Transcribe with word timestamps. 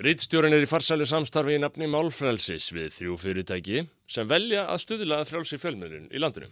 Rittstjórin 0.00 0.54
er 0.56 0.62
í 0.64 0.68
farsælu 0.68 1.04
samstarfi 1.04 1.58
í 1.58 1.60
nafni 1.60 1.84
Málfrelsis 1.92 2.70
við 2.72 2.86
þrjú 2.94 3.16
fyrirtæki 3.20 3.82
sem 4.08 4.28
velja 4.30 4.62
að 4.72 4.78
stuðla 4.86 5.18
að 5.20 5.26
frjálsi 5.28 5.58
fjölmjölun 5.60 6.06
í 6.08 6.22
landinu. 6.22 6.46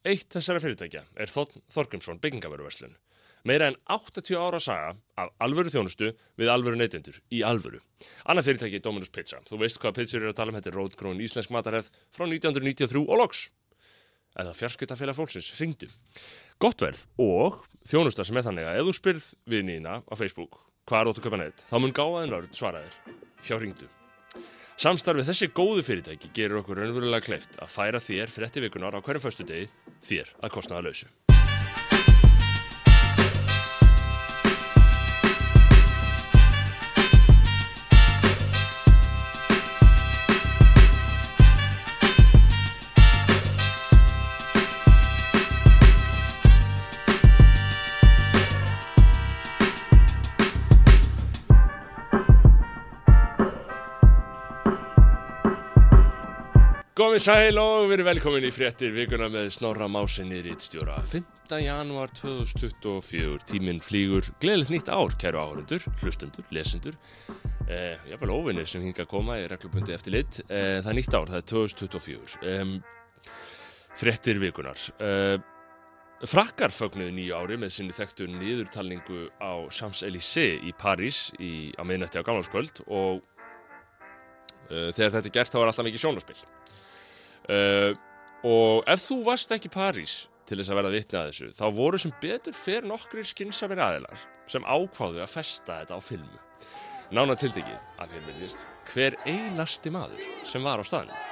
Eitt 0.00 0.30
þessara 0.32 0.62
fyrirtækja 0.64 1.02
er 1.20 1.28
Þorn 1.28 1.60
Þorkjumsson 1.74 2.22
byggingavöruverslun. 2.22 2.94
Meira 3.44 3.68
en 3.68 3.76
80 3.92 4.40
ára 4.40 4.60
saga 4.64 4.94
af 5.20 5.34
alvöru 5.44 5.74
þjónustu 5.74 6.14
við 6.40 6.52
alvöru 6.54 6.80
neytendur 6.80 7.18
í 7.28 7.42
alvöru. 7.44 7.82
Annað 8.24 8.48
fyrirtæki 8.48 8.80
er 8.80 8.84
Dominus 8.86 9.12
Pizza. 9.12 9.42
Þú 9.44 9.60
veist 9.60 9.80
hvað 9.82 9.98
pizzur 9.98 10.22
eru 10.22 10.32
að 10.32 10.38
tala 10.38 10.54
um, 10.54 10.56
þetta 10.56 10.72
er 10.72 10.78
rótgróin 10.80 11.20
íslensk 11.26 11.52
matarheð 11.52 11.90
frá 12.16 12.24
1993 12.24 13.02
og 13.04 13.20
loks. 13.20 13.50
Eða 14.40 14.56
fjarskiptafélag 14.56 15.20
fólksins, 15.20 15.52
ringdu. 15.60 15.92
Gott 16.64 16.80
verð 16.80 17.04
og 17.20 17.60
þjónusta 17.84 18.24
sem 18.24 18.40
er 18.40 18.48
þannig 18.48 18.70
að 18.70 18.80
ef 18.80 18.88
þú 18.88 18.96
spyrð 19.02 19.28
við 19.52 19.68
nýna 19.68 20.00
á 20.00 20.14
Facebook 20.16 20.64
hvað 20.86 21.00
er 21.00 21.10
ótt 21.10 21.20
að 21.20 21.26
köpa 21.26 21.38
neitt, 21.40 21.66
þá 21.66 21.76
mun 21.82 21.94
gáðaðin 21.96 22.34
nörd 22.36 22.54
svaraðir 22.54 22.98
hjá 23.42 23.58
ringdu. 23.58 23.90
Samstarfið 24.76 25.30
þessi 25.30 25.52
góðu 25.56 25.84
fyrirtæki 25.86 26.32
gerur 26.36 26.60
okkur 26.60 26.82
raunverulega 26.82 27.26
kleift 27.26 27.56
að 27.58 27.72
færa 27.72 28.02
þér 28.02 28.32
frétti 28.32 28.62
vikunar 28.62 28.94
á 28.94 29.00
hverjum 29.00 29.24
föstu 29.24 29.46
degi 29.48 29.70
þér 30.04 30.34
að 30.42 30.52
kostnaða 30.58 30.90
lausu. 30.90 31.08
Komið 57.16 57.30
sæl 57.32 57.56
og 57.56 57.86
verið 57.88 58.04
velkomin 58.10 58.44
í 58.44 58.48
fréttir 58.52 58.90
vikuna 58.92 59.30
með 59.32 59.46
Snorra 59.54 59.86
Másinni 59.88 60.36
Rittstjóra. 60.44 60.98
5. 61.08 61.54
januar 61.64 62.10
2024, 62.12 63.38
tíminn 63.48 63.78
flýgur, 63.80 64.26
gleðilegt 64.42 64.74
nýtt 64.74 64.90
ár, 64.92 65.14
kæru 65.16 65.40
áhörundur, 65.40 65.86
hlustundur, 66.02 66.44
lesendur, 66.52 66.98
eh, 67.70 67.96
jáfnvel 68.10 68.34
óvinnir 68.34 68.68
sem 68.68 68.84
hinga 68.84 69.06
að 69.06 69.08
koma 69.14 69.38
í 69.40 69.46
reglubundi 69.48 69.94
eftir 69.96 70.12
lit. 70.12 70.42
Eh, 70.50 70.82
það 70.84 70.90
er 70.92 70.98
nýtt 70.98 71.16
ár, 71.16 71.32
það 71.32 71.40
er 71.40 71.46
2024. 71.54 72.36
Um, 72.52 72.74
fréttir 73.96 74.36
vikunar. 74.36 74.76
Frakkar 76.20 76.76
fögnuðu 76.76 77.16
nýju 77.16 77.32
ári 77.32 77.56
með 77.56 77.72
sinni 77.78 77.96
þekktu 77.96 78.28
nýðurtalningu 78.28 79.30
á 79.40 79.64
Champs-Élysées 79.72 80.68
í 80.68 80.76
París 80.76 81.30
í, 81.40 81.72
á 81.80 81.82
miðnætti 81.82 82.20
á 82.20 82.28
gamlarskvöld 82.28 82.84
og 82.84 83.24
uh, 84.68 84.92
þegar 84.92 85.16
þetta 85.16 85.24
er 85.24 85.36
gert 85.40 85.56
þá 85.56 85.62
er 85.62 85.72
alltaf 85.72 85.88
mikið 85.88 86.04
sjónaspill. 86.04 86.44
Uh, 87.46 87.92
og 88.46 88.88
ef 88.90 89.04
þú 89.06 89.20
varst 89.26 89.52
ekki 89.54 89.70
París 89.72 90.24
til 90.46 90.58
þess 90.58 90.70
að 90.70 90.80
verða 90.80 90.94
vitna 90.94 91.20
að 91.20 91.30
þessu 91.30 91.52
þá 91.58 91.66
voru 91.74 92.00
sem 92.00 92.14
betur 92.22 92.56
fer 92.56 92.86
nokkrir 92.86 93.26
skynnsamir 93.26 93.82
aðilar 93.82 94.26
sem 94.50 94.66
ákváðu 94.66 95.22
að 95.22 95.32
festa 95.32 95.80
þetta 95.80 95.98
á 95.98 96.00
filmu. 96.02 96.42
Nána 97.14 97.36
tildegi 97.38 97.74
að 98.02 98.12
fyrir 98.14 98.26
minnist 98.26 98.66
hver 98.90 99.18
einasti 99.26 99.92
maður 99.94 100.26
sem 100.46 100.62
var 100.66 100.82
á 100.82 100.84
staðinu 100.86 101.24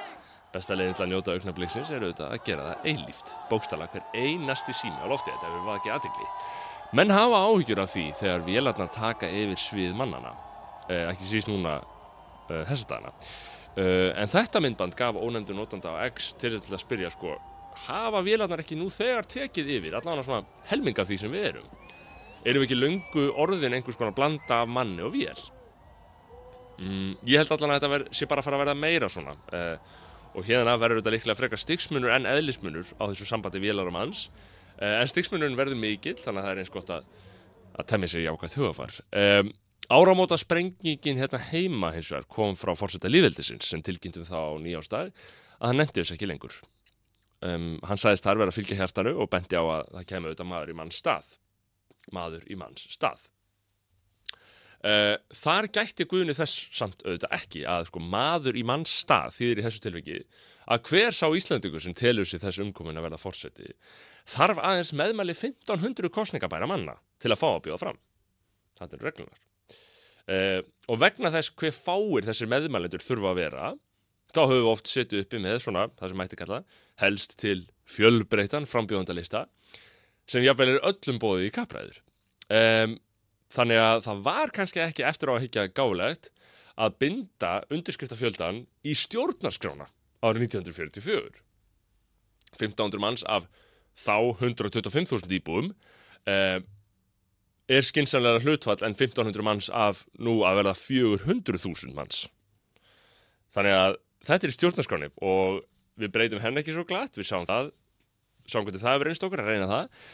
besta 0.55 0.75
leiðin 0.75 0.95
til 0.95 1.03
að 1.03 1.09
njóta 1.11 1.33
auknabliksins 1.35 1.89
er 1.91 2.03
auðvitað 2.03 2.31
að 2.31 2.45
gera 2.47 2.67
það 2.69 2.85
eilíft. 2.91 3.33
Bókstala 3.49 3.89
hver 3.91 4.05
einasti 4.15 4.75
sími 4.75 5.03
á 5.03 5.07
lofti 5.11 5.33
þetta 5.33 5.49
hefur 5.49 5.67
var 5.67 5.81
ekki 5.81 5.91
aðtegli 5.95 6.29
menn 6.95 7.11
hafa 7.11 7.41
áhyggjur 7.49 7.81
af 7.81 7.91
því 7.91 8.05
þegar 8.19 8.45
vélarnar 8.45 8.91
taka 8.93 9.27
yfir 9.27 9.59
svið 9.59 9.95
mannana 9.97 10.31
eh, 10.87 11.09
ekki 11.09 11.27
síst 11.27 11.49
núna 11.49 11.79
eh, 11.81 12.61
þessa 12.69 12.89
dagana 12.91 13.13
Uh, 13.75 14.13
en 14.15 14.31
þetta 14.31 14.61
myndband 14.63 14.95
gaf 14.95 15.17
ónefndu 15.19 15.55
notanda 15.57 15.91
á 15.91 16.07
X 16.07 16.31
til 16.39 16.53
að 16.55 16.79
spyrja 16.79 17.09
sko 17.11 17.33
hafa 17.85 18.21
vélarnar 18.23 18.63
ekki 18.63 18.77
nú 18.79 18.87
þegar 18.93 19.27
tekið 19.27 19.73
yfir 19.77 19.97
allavega 19.97 20.23
svona 20.23 20.63
helminga 20.69 21.05
því 21.07 21.17
sem 21.19 21.33
við 21.33 21.49
erum? 21.49 21.67
Erum 22.45 22.63
við 22.63 22.69
ekki 22.69 22.79
löngu 22.79 23.25
orðin 23.41 23.75
einhvers 23.75 23.99
konar 23.99 24.15
blanda 24.15 24.61
af 24.63 24.71
manni 24.71 25.03
og 25.03 25.13
vél? 25.15 25.43
Mm, 26.79 27.15
ég 27.27 27.41
held 27.41 27.51
allavega 27.51 27.75
að 27.75 27.79
þetta 27.79 27.91
ver, 27.95 28.07
sé 28.15 28.29
bara 28.29 28.43
að 28.43 28.47
fara 28.47 28.59
að 28.59 28.63
verða 28.63 28.77
meira 28.79 29.11
svona 29.11 29.35
uh, 29.35 29.99
og 30.35 30.47
hérna 30.47 30.77
verður 30.79 31.01
þetta 31.01 31.15
líklega 31.15 31.39
frekar 31.39 31.61
stiksmunur 31.61 32.15
en 32.15 32.27
eðlismunur 32.29 32.95
á 32.99 33.03
þessu 33.07 33.27
sambandi 33.27 33.61
vélar 33.63 33.87
og 33.87 33.95
manns. 33.95 34.25
Uh, 34.79 35.01
en 35.01 35.11
stiksmunurinn 35.11 35.59
verður 35.59 35.79
mikill 35.79 36.17
þannig 36.19 36.41
að 36.41 36.47
það 36.47 36.55
er 36.55 36.63
eins 36.63 36.73
gott 36.73 36.95
að, 36.95 37.07
að 37.75 37.91
temja 37.91 38.11
sér 38.11 38.27
jákvæmt 38.27 38.57
hugafar 38.59 38.99
um, 39.11 39.53
Áramóta 39.89 40.37
sprengingin 40.41 41.19
hérna 41.21 41.39
heima 41.51 41.91
hins 41.93 42.09
vegar 42.09 42.25
kom 42.31 42.55
frá 42.57 42.73
fórseta 42.77 43.11
líðveldisins 43.11 43.67
sem 43.69 43.83
tilkynntum 43.85 44.25
þá 44.25 44.37
á 44.37 44.53
nýjástað 44.61 45.11
að 45.59 45.67
hann 45.69 45.79
nefndi 45.81 46.01
þess 46.01 46.15
ekki 46.15 46.29
lengur. 46.29 46.57
Um, 47.45 47.75
hann 47.85 48.01
sagðist 48.01 48.25
þar 48.25 48.41
verið 48.41 48.53
að 48.53 48.57
fylgja 48.57 48.79
hjartanu 48.79 49.13
og 49.21 49.29
bendi 49.29 49.59
á 49.59 49.63
að 49.63 49.93
það 49.93 50.09
kemur 50.09 50.31
auðvitað 50.31 50.49
maður 50.49 50.71
í 50.71 50.77
manns 50.79 50.99
stað. 51.03 51.31
Maður 52.15 52.49
í 52.49 52.57
manns 52.57 52.87
stað. 52.95 53.29
Uh, 54.85 55.15
þar 55.33 55.69
gætti 55.73 56.05
Guðni 56.09 56.35
þess 56.37 56.67
samt 56.77 57.05
auðvitað 57.05 57.37
ekki 57.37 57.63
að 57.69 57.87
sko, 57.89 58.01
maður 58.01 58.57
í 58.57 58.65
manns 58.65 58.91
stað 59.03 59.37
þýðir 59.37 59.61
í 59.61 59.65
þessu 59.65 59.85
tilviki 59.85 60.19
að 60.65 60.89
hver 60.89 61.15
sá 61.15 61.25
Íslandingur 61.29 61.81
sem 61.81 61.95
telur 61.97 62.27
sér 62.29 62.43
þessu 62.43 62.65
umkomin 62.65 62.97
að 62.97 63.07
verða 63.07 63.21
fórseti 63.21 63.71
þarf 64.29 64.61
aðeins 64.61 64.93
meðmæli 64.97 65.37
1500 65.37 66.13
kostningabæra 66.13 66.69
manna 66.69 66.97
til 67.21 67.33
að 67.33 67.41
fá 67.41 67.49
að 67.51 67.63
bjóða 67.67 67.81
fram. 67.81 67.99
Er 68.81 68.97
reglunar. 68.99 69.44
Uh, 70.25 70.61
og 70.89 70.97
vegna 71.01 71.29
þess 71.33 71.53
hver 71.53 71.73
fáir 71.75 72.25
þessir 72.25 72.49
meðmælendur 72.49 73.03
þurfa 73.05 73.29
að 73.29 73.39
vera 73.43 73.67
þá 74.33 74.41
höfum 74.41 74.63
við 74.63 74.69
oft 74.71 74.89
setið 74.89 75.21
uppi 75.21 75.41
með 75.43 75.59
svona 75.61 75.83
það 75.99 76.11
sem 76.11 76.19
mætti 76.21 76.39
kalla 76.39 76.59
helst 77.01 77.35
til 77.41 77.59
fjölbreytan 77.93 78.65
frambjóðandalista 78.69 79.45
sem 80.25 80.41
jáfnvel 80.41 80.73
er 80.73 80.81
öllum 80.89 81.21
bóðið 81.21 81.45
í 81.45 81.53
kapræður 81.53 81.99
um, 82.49 82.97
þannig 83.53 83.81
að 83.83 84.01
það 84.07 84.23
var 84.25 84.53
kannski 84.55 84.81
ekki 84.81 85.05
eftir 85.05 85.29
á 85.29 85.33
að 85.35 85.43
higgja 85.45 85.67
gáulegt 85.77 86.31
að 86.75 86.97
binda 87.05 87.53
undirskriftafjöldan 87.71 88.63
í 88.81 88.95
stjórnarskrána 88.97 89.87
árið 90.25 90.47
1944 90.49 91.43
1500 92.57 93.03
manns 93.03 93.23
af 93.29 93.45
þá 93.95 94.41
125.000 94.41 95.37
íbúum 95.37 95.69
um, 95.69 96.65
er 97.71 97.85
skinsanlega 97.85 98.43
hlutfall 98.43 98.83
en 98.85 98.93
1500 98.93 99.45
manns 99.45 99.69
af 99.73 100.03
nú 100.21 100.41
að 100.45 100.61
verða 100.61 100.75
400.000 100.77 101.95
manns. 101.97 102.25
Þannig 103.55 103.77
að 103.77 103.97
þetta 104.27 104.45
er 104.45 104.53
í 104.53 104.57
stjórnarskráni 104.57 105.09
og 105.25 105.63
við 106.01 106.13
breytum 106.13 106.43
henni 106.43 106.61
ekki 106.61 106.75
svo 106.75 106.85
glatt, 106.87 107.17
við 107.17 107.29
sjáum 107.29 107.47
það, 107.49 107.71
sjáum 108.45 108.67
hvernig 108.67 108.83
það 108.83 108.99
er 108.99 109.07
reynst 109.09 109.25
okkur 109.25 109.43
að 109.43 109.51
reyna 109.51 109.67
það, 109.71 110.05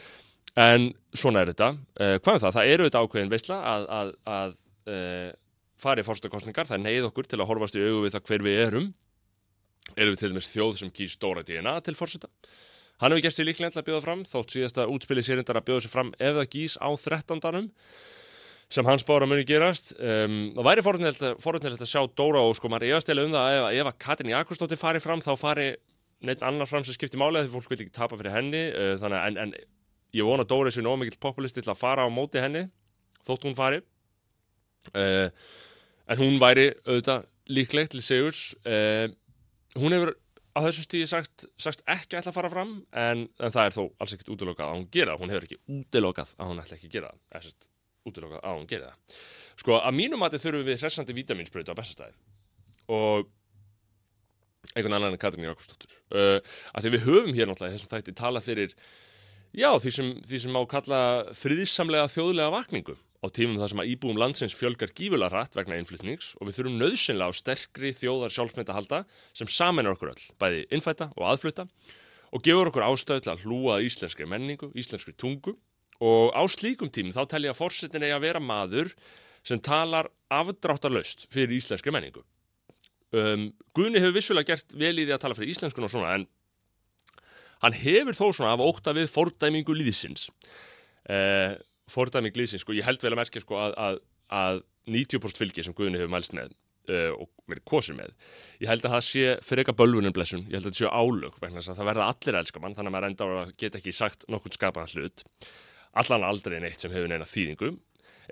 en 0.62 0.88
svona 1.16 1.42
er 1.42 1.52
þetta. 1.52 1.70
Eh, 1.98 2.16
hvað 2.22 2.34
er 2.34 2.44
það? 2.44 2.56
Það 2.56 2.72
eru 2.74 2.88
þetta 2.88 3.04
ákveðin 3.04 3.32
veistla 3.32 3.60
að, 3.72 3.86
að, 3.98 4.12
að 4.36 4.58
eh, 4.94 5.30
fara 5.82 6.02
í 6.02 6.06
fórstakostningar, 6.06 6.70
það 6.70 6.84
neyð 6.86 7.08
okkur 7.10 7.28
til 7.28 7.40
að 7.40 7.48
horfast 7.50 7.78
í 7.78 7.84
augu 7.84 8.04
við 8.06 8.16
það 8.16 8.28
hver 8.30 8.46
við 8.46 8.60
erum. 8.66 8.90
Erum 9.96 10.14
við 10.14 10.20
til 10.22 10.30
dæmis 10.32 10.52
þjóð 10.52 10.76
sem 10.78 10.92
kýr 10.94 11.10
stóra 11.10 11.42
DNA 11.44 11.74
til 11.84 11.96
fórseta? 11.98 12.30
Hann 13.02 13.10
hefur 13.10 13.24
gert 13.24 13.34
sér 13.34 13.48
líklega 13.48 13.74
til 13.74 13.80
að 13.80 13.86
bjóða 13.88 14.02
fram, 14.04 14.20
þótt 14.30 14.52
síðasta 14.54 14.84
útspili 14.86 15.22
sérindar 15.26 15.58
að 15.58 15.64
bjóða 15.66 15.82
sér 15.82 15.90
fram 15.90 16.10
ef 16.22 16.36
það 16.36 16.52
gís 16.52 16.76
á 16.78 16.86
13. 16.94 17.72
sem 18.72 18.86
hans 18.86 19.04
bára 19.08 19.26
muni 19.26 19.42
gerast. 19.44 19.90
Um, 19.98 20.52
og 20.54 20.68
væri 20.68 20.84
forutnilegt 20.86 21.82
að 21.82 21.90
sjá 21.90 22.06
Dóra 22.14 22.44
og 22.46 22.54
sko 22.56 22.70
maður 22.70 22.92
efastega 22.92 23.24
um 23.26 23.34
það 23.34 23.56
að 23.56 23.80
ef 23.80 23.90
að 23.90 23.98
Katrin 24.06 24.30
Jakobsdóttir 24.30 24.80
fari 24.80 25.02
fram 25.02 25.20
þá 25.20 25.32
fari 25.34 25.66
neitt 26.22 26.46
annar 26.46 26.70
fram 26.70 26.86
sem 26.86 26.94
skiptir 26.94 27.18
máli 27.18 27.42
því 27.42 27.52
fólk 27.56 27.74
vil 27.74 27.80
ekki 27.82 27.96
tapa 27.98 28.20
fyrir 28.20 28.36
henni. 28.36 28.62
Uh, 28.70 28.94
þannig 29.02 29.18
að 29.18 29.26
en, 29.26 29.42
en 29.42 30.16
ég 30.20 30.30
vona 30.30 30.46
Dóra 30.46 30.70
sé 30.70 30.86
nóg 30.86 31.02
mikill 31.02 31.18
populisti 31.26 31.58
til 31.58 31.74
að 31.74 31.82
fara 31.82 32.06
á 32.06 32.08
móti 32.08 32.38
henni 32.38 32.68
þótt 33.26 33.50
hún 33.50 33.58
fari. 33.58 33.82
Uh, 34.94 35.26
en 36.06 36.22
hún 36.22 36.38
væri 36.38 36.70
auðvitað 36.86 37.26
líklegt 37.50 37.96
til 37.96 38.06
Sigurs. 38.06 38.52
Uh, 38.62 39.10
hún 39.74 39.98
hefur 39.98 40.14
á 40.52 40.58
þessu 40.66 40.86
stíði 40.86 41.08
sagt, 41.10 41.46
sagt 41.60 41.84
ekki 41.88 42.18
ætla 42.18 42.32
að 42.32 42.38
fara 42.38 42.52
fram 42.52 42.72
en, 42.92 43.26
en 43.40 43.54
það 43.54 43.68
er 43.68 43.76
þó 43.76 43.82
alls 43.98 44.16
ekkert 44.16 44.32
útilokað 44.34 44.68
að 44.68 44.74
hún 44.76 44.88
gera 44.92 45.18
hún 45.20 45.32
hefur 45.32 45.46
ekki 45.48 45.60
útilokað 45.78 46.34
að 46.36 46.50
hún 46.50 46.62
ætla 46.62 46.78
ekki 46.78 46.90
að 46.90 46.96
gera 46.98 47.12
sérst 47.38 47.68
útilokað 48.08 48.42
að 48.42 48.58
hún 48.58 48.66
gera 48.70 48.90
það. 48.90 49.20
Sko 49.62 49.78
að 49.78 49.96
mínum 49.96 50.24
að 50.24 50.34
þið 50.34 50.44
þurfum 50.46 50.66
við 50.68 50.82
hressandi 50.82 51.16
vitaminspröyti 51.16 51.72
á 51.72 51.78
bestastæði 51.78 52.16
og 52.92 53.30
einhvern 54.72 54.96
annan 54.98 55.16
en 55.16 55.22
Katrín 55.22 55.46
Jakobsdóttur 55.46 55.94
uh, 56.14 56.38
að 56.72 56.84
því 56.84 56.92
við 56.94 57.06
höfum 57.06 57.36
hér 57.36 57.48
náttúrulega 57.50 57.76
þessum 57.76 57.92
þætti 57.92 58.14
tala 58.18 58.42
fyrir 58.44 58.74
já 59.56 59.68
því 59.82 59.94
sem, 59.96 60.12
því 60.26 60.42
sem 60.44 60.54
má 60.54 60.60
kalla 60.70 61.00
friðsamlega 61.36 62.10
þjóðlega 62.12 62.54
vakningu 62.54 62.96
á 63.22 63.26
tímum 63.30 63.60
þar 63.62 63.70
sem 63.70 63.82
að 63.82 63.90
íbúum 63.94 64.18
landsins 64.18 64.54
fjölgar 64.58 64.90
gífulega 64.98 65.30
hratt 65.30 65.54
vegna 65.54 65.78
innflytnings 65.78 66.32
og 66.40 66.48
við 66.48 66.58
þurfum 66.58 66.78
nöðsynlega 66.80 67.30
á 67.30 67.38
sterkri 67.38 67.92
þjóðar 67.94 68.34
sjálfsmynda 68.34 68.74
halda 68.74 69.02
sem 69.30 69.50
samenar 69.50 69.94
okkur 69.94 70.10
öll, 70.10 70.24
bæði 70.42 70.64
innfætta 70.74 71.12
og 71.14 71.28
aðflutta 71.30 71.68
og 72.32 72.42
gefur 72.42 72.72
okkur 72.72 72.86
ástöð 72.88 73.22
til 73.22 73.32
að 73.34 73.44
hlúa 73.46 73.78
íslenskri 73.86 74.26
menningu, 74.26 74.72
íslenskri 74.74 75.14
tungu 75.14 75.54
og 76.02 76.34
á 76.34 76.42
slíkum 76.50 76.90
tímum 76.90 77.14
þá 77.14 77.22
telja 77.30 77.54
fórsetin 77.54 78.02
eigi 78.02 78.16
að 78.16 78.26
vera 78.26 78.42
maður 78.42 78.90
sem 79.46 79.60
talar 79.62 80.10
afdráttarlaust 80.32 81.28
fyrir 81.30 81.54
íslenskri 81.58 81.94
menningu. 81.94 82.22
Um, 83.12 83.50
Guðni 83.76 84.00
hefur 84.00 84.16
vissulega 84.16 84.54
gert 84.54 84.72
vel 84.74 84.94
í 84.96 85.04
því 85.04 85.14
að 85.14 85.22
tala 85.22 85.36
fyrir 85.36 85.52
íslenskun 85.52 85.86
og 85.86 85.92
svona 85.92 86.14
en 86.16 86.26
hann 87.62 87.76
hefur 87.76 88.16
þó 88.18 88.26
svona 88.32 88.54
af 88.56 88.64
óta 88.64 88.94
við 88.96 89.10
fordæmingu 89.12 89.76
líðsins. 89.76 90.30
Uh, 91.06 91.54
fordæming 91.92 92.36
líðsins, 92.38 92.64
sko, 92.64 92.76
ég 92.76 92.86
held 92.88 93.02
vel 93.04 93.12
að 93.14 93.20
merkja 93.22 93.44
sko 93.44 93.58
að, 93.60 93.78
að, 93.86 93.98
að 94.42 94.60
90% 94.92 95.42
fylgi 95.42 95.66
sem 95.66 95.76
Guðni 95.76 96.00
hefur 96.00 96.12
mælst 96.12 96.36
með 96.36 96.54
uh, 96.90 97.12
og 97.14 97.28
verið 97.50 97.66
kosið 97.68 98.00
með. 98.00 98.14
Ég 98.62 98.72
held 98.72 98.88
að 98.88 98.96
það 98.96 99.04
sé 99.08 99.26
fyrir 99.46 99.62
eitthvað 99.62 99.80
bölvunum 99.82 100.16
blessun, 100.16 100.46
ég 100.48 100.58
held 100.58 100.66
að 100.66 100.72
það 100.72 100.80
sé 100.80 100.90
álög 100.90 101.38
vegna 101.42 101.62
að 101.62 101.78
það 101.78 101.90
verða 101.92 102.08
allir 102.14 102.40
elskar 102.40 102.64
mann 102.64 102.78
þannig 102.78 102.92
að 102.92 102.96
maður 102.96 103.10
enda 103.10 103.28
á 103.28 103.30
að 103.42 103.54
geta 103.62 103.80
ekki 103.80 103.94
sagt 103.96 104.26
nokkur 104.32 104.56
skapaðan 104.56 104.96
hlut 104.96 105.24
allan 106.02 106.26
aldrei 106.26 106.58
neitt 106.62 106.82
sem 106.82 106.92
hefur 106.92 107.10
neina 107.10 107.28
þýðingu 107.28 107.72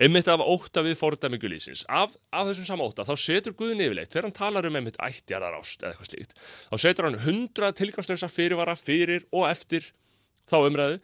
einmitt 0.01 0.29
af 0.31 0.41
óta 0.41 0.83
við 0.85 0.97
fordæmingu 0.99 1.49
lísins 1.51 1.83
af, 1.91 2.15
af 2.33 2.47
þessum 2.49 2.67
sama 2.67 2.87
óta 2.87 3.05
þá 3.05 3.13
setur 3.19 3.55
Guðin 3.57 3.83
yfirleitt 3.85 4.13
þegar 4.13 4.27
hann 4.27 4.37
talar 4.37 4.67
um 4.67 4.77
einmitt 4.79 4.99
ættjarðar 5.03 5.57
ást 5.59 5.83
eða 5.83 5.93
eitthvað 5.93 6.11
slíkt 6.11 6.37
þá 6.71 6.75
setur 6.85 7.07
hann 7.07 7.19
hundra 7.25 7.71
tilgangslösa 7.77 8.31
fyrirvara 8.31 8.77
fyrir 8.79 9.27
og 9.29 9.49
eftir 9.49 9.91
þá 10.49 10.57
umræðu 10.61 10.97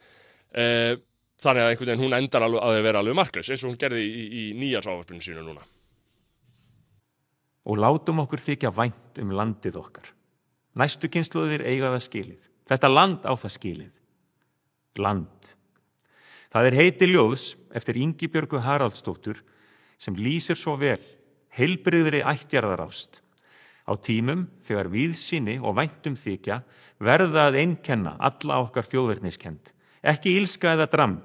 eh, 0.56 0.96
þannig 1.38 1.64
að 1.64 1.72
einhvern 1.72 1.90
veginn 1.92 2.04
hún 2.04 2.18
endar 2.18 2.46
alveg 2.46 2.64
að 2.64 2.84
vera 2.86 3.02
alveg 3.02 3.18
marklaus 3.18 3.50
eins 3.50 3.64
og 3.64 3.72
hún 3.72 3.80
gerði 3.80 4.04
í, 4.04 4.22
í, 4.28 4.44
nýjarsávarpunum 4.58 5.24
sínu 5.24 5.44
núna 5.46 5.66
og 7.68 7.76
látum 7.76 8.22
okkur 8.24 8.40
þykja 8.40 8.72
vænt 8.72 9.18
um 9.20 9.34
landið 9.36 9.76
okkar. 9.76 10.06
Næstu 10.78 11.10
kynsluðir 11.12 11.66
eiga 11.68 11.90
það 11.92 12.04
skilið. 12.06 12.42
Þetta 12.68 12.88
land 12.88 13.26
á 13.28 13.32
það 13.36 13.54
skilið. 13.58 13.94
Land. 14.98 15.52
Það 16.48 16.68
er 16.68 16.76
heiti 16.78 17.08
ljóðs 17.10 17.44
eftir 17.76 17.98
Ingi 18.00 18.28
Björgu 18.32 18.62
Haraldsdóttur 18.64 19.42
sem 20.00 20.16
lýsir 20.16 20.56
svo 20.56 20.78
vel 20.80 21.00
heilbriðri 21.58 22.22
ættjarðarást. 22.24 23.20
Á 23.88 23.92
tímum 24.00 24.46
þegar 24.64 24.90
viðsynni 24.92 25.58
og 25.60 25.76
væntum 25.76 26.16
þykja 26.16 26.62
verða 27.04 27.48
að 27.48 27.60
einnkenna 27.62 28.16
alla 28.16 28.62
okkar 28.64 28.86
þjóðverðniskend. 28.88 29.72
Ekki 30.04 30.36
ílska 30.38 30.72
eða 30.76 30.88
dram, 30.92 31.16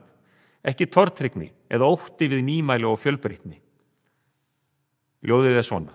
ekki 0.63 0.87
tortrygni 0.87 1.49
eða 1.71 1.89
ótti 1.91 2.29
við 2.31 2.43
nýmælu 2.47 2.93
og 2.93 3.01
fjölbreytni. 3.01 3.59
Ljóðið 5.23 5.59
er 5.59 5.67
svona. 5.67 5.93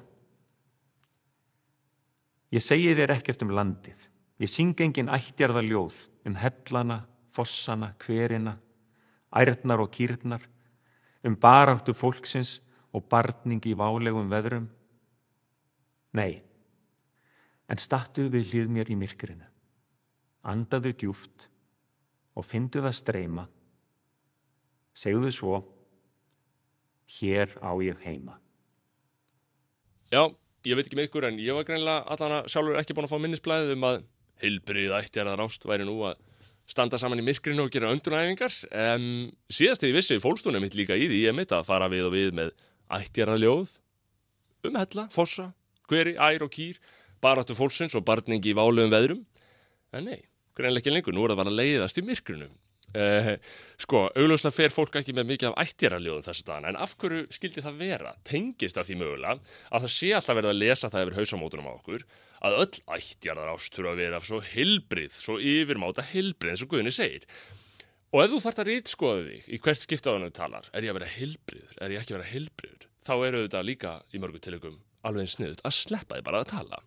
Ég 2.53 2.65
segi 2.65 2.95
þér 2.97 3.13
ekkert 3.19 3.45
um 3.45 3.53
landið. 3.53 4.07
Ég 4.41 4.49
syng 4.49 4.79
engin 4.81 5.11
ættjarða 5.13 5.61
ljóð 5.67 6.07
um 6.29 6.37
hellana, 6.39 7.03
fossana, 7.35 7.93
hverina, 8.01 8.55
ærtnar 9.35 9.83
og 9.83 9.91
kýrnar, 9.93 10.45
um 11.25 11.37
baráttu 11.37 11.93
fólksins 11.97 12.59
og 12.95 13.09
barning 13.11 13.65
í 13.67 13.75
válegum 13.77 14.31
veðrum. 14.31 14.69
Nei, 16.17 16.41
en 17.69 17.81
stattu 17.81 18.29
við 18.33 18.53
hlið 18.53 18.73
mér 18.73 18.93
í 18.93 18.97
myrkrinu. 18.97 19.45
Andaðu 20.49 20.95
djúft 20.97 21.51
og 22.39 22.47
fyndu 22.47 22.81
það 22.81 22.97
streyma. 22.97 23.45
Segðu 24.99 25.31
svo, 25.31 25.59
hér 27.21 27.53
á 27.63 27.71
ég 27.85 27.99
heima. 28.03 28.39
Já, 30.11 30.25
ég 30.67 30.75
veit 30.75 30.89
ekki 30.89 30.99
með 30.99 31.07
ykkur 31.07 31.27
en 31.29 31.39
ég 31.39 31.55
var 31.55 31.67
greinlega 31.69 32.03
allan 32.11 32.41
að 32.41 32.49
sjálfur 32.51 32.79
ekki 32.81 32.97
búin 32.97 33.07
að 33.07 33.13
fá 33.13 33.21
minnisblæðið 33.23 33.75
um 33.77 33.87
að 33.87 34.01
heilbrið 34.43 34.95
ættjarðar 34.99 35.45
ást 35.45 35.67
væri 35.69 35.87
nú 35.87 36.01
að 36.09 36.19
standa 36.69 36.99
saman 37.01 37.23
í 37.23 37.27
myrkrinu 37.29 37.65
og 37.65 37.73
gera 37.73 37.93
öndunæfingar. 37.95 38.55
Um, 38.75 39.29
síðast 39.47 39.85
þegar 39.85 39.93
ég 39.93 39.99
vissi 40.01 40.21
fólkstunum 40.25 40.65
mitt 40.67 40.77
líka 40.79 40.99
í 40.99 41.07
því 41.07 41.23
ég 41.29 41.37
mitt 41.37 41.55
að 41.55 41.69
fara 41.69 41.91
við 41.93 42.09
og 42.09 42.15
við 42.17 42.35
með 42.41 42.55
ættjarðarljóð 42.99 43.75
um 44.69 44.79
hella, 44.83 45.09
fossa, 45.15 45.53
hveri, 45.89 46.17
ær 46.19 46.43
og 46.43 46.51
kýr 46.53 46.81
baráttu 47.23 47.55
fólksins 47.55 47.95
og 47.95 48.03
barningi 48.09 48.51
í 48.51 48.59
válegum 48.59 48.91
veðrum. 48.93 49.23
En 49.95 50.11
nei, 50.11 50.25
greinlega 50.59 50.83
ekki 50.83 50.97
lengur, 50.97 51.15
nú 51.15 51.23
er 51.23 51.33
það 51.37 51.45
bara 51.45 51.55
að 51.55 51.61
leiðast 51.63 52.03
í 52.03 52.05
myrkrinu 52.09 52.51
Uh, 52.97 53.35
sko, 53.77 54.07
augljóslega 54.17 54.55
fer 54.55 54.73
fólk 54.73 54.97
ekki 55.01 55.13
með 55.17 55.29
mikið 55.33 55.51
af 55.51 55.67
ættjaraljóðum 55.67 56.25
þessi 56.25 56.47
dagana 56.49 56.73
en 56.73 56.81
af 56.81 56.95
hverju 56.97 57.27
skildi 57.37 57.65
það 57.65 57.83
vera? 57.83 58.15
Tengist 58.25 58.81
af 58.81 58.89
því 58.89 58.97
mögulega 59.03 59.37
að 59.69 59.85
það 59.85 59.95
sé 59.97 60.13
alltaf 60.17 60.39
verið 60.39 60.53
að 60.55 60.61
lesa 60.63 60.91
það 60.95 61.05
yfir 61.05 61.19
hausamótunum 61.21 61.69
á 61.69 61.73
okkur 61.75 62.07
að 62.49 62.59
öll 62.63 62.83
ættjarðar 62.97 63.53
ástur 63.53 63.91
að 63.91 64.01
vera 64.01 64.23
svo 64.25 64.41
hilbrið, 64.55 65.15
svo 65.21 65.39
yfirmáta 65.43 66.07
hilbrið 66.15 66.55
eins 66.55 66.65
og 66.65 66.73
Guðni 66.73 66.95
segir. 66.95 67.29
Og 68.15 68.23
ef 68.25 68.33
þú 68.33 68.43
þart 68.47 68.63
að 68.63 68.71
rítskoða 68.71 69.25
þig 69.27 69.49
í 69.53 69.63
hvert 69.67 69.85
skiptaðunum 69.85 70.33
talar, 70.33 70.71
er 70.73 70.87
ég 70.87 70.95
að 70.95 71.01
vera 71.03 71.15
hilbrið 71.19 71.75
er 71.83 71.93
ég 71.93 72.01
ekki 72.01 72.15
að 72.15 72.23
vera 72.23 72.33
hilbrið 72.33 72.89
þá 73.09 73.15
eru 73.25 73.43
þetta 73.47 73.65
líka 73.65 73.97
í 74.13 74.21
mörgu 74.21 74.41
tilökum 74.45 74.79
alveg 75.09 75.31
sniðut 75.33 75.65
að 75.65 75.77
sleppa 75.77 76.19
þig 76.19 76.27
bara 76.27 76.43
að 76.43 76.51
tala 76.53 76.81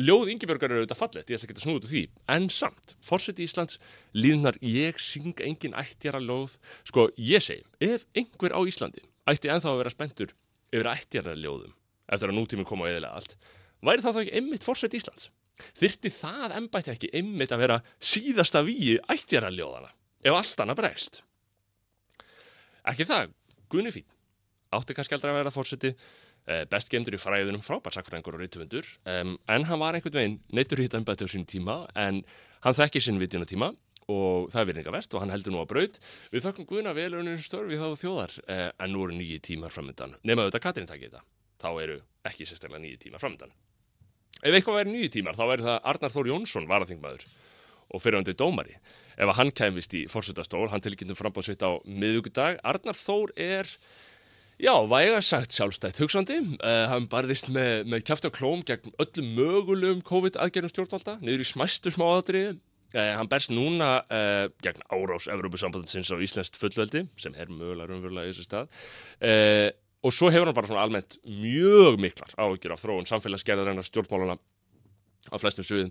Ljóð 0.00 0.30
Ingeborgar 0.32 0.70
eru 0.70 0.80
auðvitað 0.80 0.96
fallet, 0.96 1.28
ég 1.28 1.36
ætla 1.36 1.46
ekki 1.48 1.56
að 1.58 1.64
snúða 1.64 1.78
út 1.80 1.86
úr 1.86 1.90
því, 1.90 2.02
en 2.32 2.44
samt, 2.54 2.92
fórseti 3.04 3.44
Íslands, 3.44 3.76
líðnar 4.16 4.56
ég 4.64 5.00
syng 5.02 5.42
engin 5.44 5.74
ættjara 5.76 6.20
ljóð, 6.24 6.54
sko 6.88 7.08
ég 7.20 7.44
segi, 7.44 7.66
ef 7.84 8.06
einhver 8.16 8.54
á 8.56 8.60
Íslandi 8.70 9.02
ætti 9.28 9.50
enþá 9.52 9.74
að 9.74 9.80
vera 9.82 9.92
spendur 9.92 10.32
yfir 10.72 10.88
ættjara 10.94 11.34
ljóðum, 11.36 11.74
eftir 12.08 12.32
að 12.32 12.38
nútími 12.38 12.64
koma 12.68 12.88
á 12.88 12.90
eðilega 12.94 13.18
allt, 13.18 13.36
væri 13.84 14.06
það 14.06 14.16
þá 14.16 14.20
ekki 14.22 14.38
einmitt 14.40 14.64
fórseti 14.64 15.00
Íslands? 15.02 15.28
Þyrti 15.76 16.14
það 16.16 16.56
ennbætti 16.62 16.94
ekki 16.94 17.12
einmitt 17.20 17.52
að 17.52 17.62
vera 17.66 17.80
síðasta 18.00 18.64
víi 18.64 18.96
ættjara 19.12 19.52
ljóðana, 19.52 19.92
ef 20.24 20.38
allt 20.38 20.64
annað 20.64 20.80
bregst? 20.80 21.20
Ekki 22.88 23.04
það, 23.10 23.34
Gunni 23.68 23.92
Fín, 23.92 24.08
átti 24.72 24.96
kannski 24.96 25.18
aldrei 25.18 25.34
að 25.34 25.42
vera 25.42 25.52
fórseti, 25.52 25.92
Eh, 26.50 26.64
best 26.66 26.90
gemdur 26.90 27.14
í 27.14 27.20
fræðunum 27.20 27.62
frábært 27.62 27.94
sakfræðingur 27.94 28.34
og 28.34 28.40
rítumundur 28.42 28.86
um, 29.06 29.36
en 29.46 29.66
hann 29.68 29.78
var 29.78 29.94
einhvern 29.94 30.16
veginn 30.16 30.38
neittur 30.56 30.80
hitt 30.82 30.96
ennbætti 30.98 31.28
á 31.28 31.30
sín 31.30 31.44
tíma 31.46 31.84
en 31.94 32.24
hann 32.64 32.74
þekkir 32.74 33.04
sinn 33.04 33.20
vitjuna 33.22 33.46
tíma 33.46 33.68
og 34.10 34.48
það 34.50 34.62
er 34.62 34.68
virðingavert 34.72 35.14
og 35.14 35.22
hann 35.22 35.30
heldur 35.30 35.54
nú 35.54 35.60
að 35.62 35.68
braut. 35.70 36.00
Við 36.32 36.48
þakkum 36.48 36.66
Guðna 36.72 36.96
vel 36.96 37.12
unnum 37.20 37.38
störfi 37.38 37.78
þá 37.78 37.86
þjóðar 38.00 38.34
eh, 38.50 38.66
en 38.82 38.90
nú 38.90 39.04
eru 39.06 39.20
nýji 39.20 39.38
tímar 39.46 39.70
framöndan 39.70 40.16
nema 40.26 40.48
auðvitað 40.48 40.64
Katrin 40.66 40.90
takkið 40.90 41.12
þetta. 41.12 41.22
Þá 41.62 41.70
eru 41.84 42.00
ekki 42.26 42.48
sérstaklega 42.48 42.82
nýji 42.82 43.02
tímar 43.06 43.22
framöndan 43.22 43.54
ef 44.40 44.50
eitthvað 44.56 44.80
væri 44.80 44.96
nýji 44.96 45.14
tímar 45.20 45.38
þá 45.38 45.46
væri 45.52 45.68
það 45.68 45.80
Arnar 45.92 46.14
Þór 46.16 46.34
Jónsson 46.34 46.68
varaþingmaður 46.70 47.26
og 47.90 48.02
fyriröndi 48.02 48.34
dómari. 48.38 48.78
Ef 49.20 49.36
hann 49.36 49.50
kemist 49.54 49.94
í 49.94 50.06
fórsöldastól 50.10 50.68
hann 50.72 50.82
tilkynntum 50.82 51.18
frambáð 51.18 51.52
sitt 51.52 51.62
á 51.62 51.78
miðugudag 51.84 52.58
Arnar 52.66 52.98
Þór 52.98 53.34
er 53.38 53.70
Já, 54.60 54.74
væga 54.84 55.22
sagt 55.24 55.54
sjálfstætt 55.56 55.96
hugsandi. 56.02 56.34
Uh, 56.60 56.84
hann 56.90 57.06
barðist 57.08 57.46
með, 57.48 57.86
með 57.88 58.02
kæft 58.10 58.26
og 58.28 58.34
klóm 58.36 58.60
gegn 58.68 58.92
öllum 59.00 59.30
mögulegum 59.38 60.02
COVID-aðgerðum 60.04 60.72
stjórnvalda, 60.74 61.14
niður 61.24 61.44
í 61.44 61.46
smæstu 61.48 61.92
smáatriði. 61.94 62.58
Uh, 62.92 63.14
hann 63.16 63.30
berst 63.30 63.54
núna 63.54 64.02
uh, 64.04 64.50
gegn 64.60 64.84
árás 64.92 65.30
Evrópusambandinsins 65.32 66.12
á 66.12 66.20
Íslandst 66.20 66.60
fullveldi, 66.60 67.06
sem 67.16 67.38
er 67.40 67.48
mögulega 67.48 67.88
raunverulega 67.88 68.28
í 68.28 68.34
þessu 68.34 68.48
stað. 68.50 68.68
Og 70.00 70.12
svo 70.16 70.28
hefur 70.32 70.48
hann 70.48 70.56
bara 70.56 70.68
svona 70.68 70.84
almennt 70.84 71.16
mjög 71.24 71.96
miklar 72.00 72.36
áhyggjur 72.36 72.76
af 72.76 72.84
þróun 72.84 73.08
samfélagsgerðarinnar 73.08 73.88
stjórnmálana 73.88 74.36
á 75.28 75.36
flestum 75.36 75.66
suðum 75.66 75.90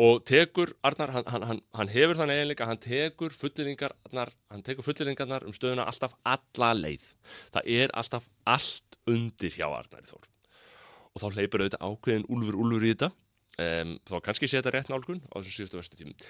og 0.00 0.22
tekur 0.28 0.72
Arnar, 0.86 1.12
hann, 1.12 1.26
hann, 1.28 1.60
hann 1.76 1.92
hefur 1.92 2.16
þannig 2.16 2.40
eiginleika 2.40 2.68
hann 2.70 2.80
tekur 2.80 3.34
fulleringarnar 3.36 5.44
um 5.44 5.56
stöðuna 5.56 5.84
alltaf 5.90 6.16
alla 6.24 6.72
leið, 6.78 7.04
það 7.52 7.72
er 7.76 7.92
alltaf 7.92 8.28
allt 8.48 9.00
undir 9.10 9.54
hjá 9.54 9.66
Arnar 9.68 10.06
Þór. 10.08 10.28
Og 11.10 11.22
þá 11.22 11.26
hleypur 11.34 11.64
auðvitað 11.64 11.84
ákveðin 11.84 12.28
úlfur 12.30 12.60
úlfur 12.62 12.86
í 12.86 12.92
þetta. 12.94 13.10
Um, 13.60 13.96
þá 14.06 14.14
kannski 14.24 14.48
sé 14.48 14.60
þetta 14.60 14.72
rétt 14.76 14.92
nálgun 14.92 15.18
á 15.26 15.34
þessum 15.40 15.56
síðustu 15.56 15.80
vestu 15.80 15.98
tímum. 15.98 16.28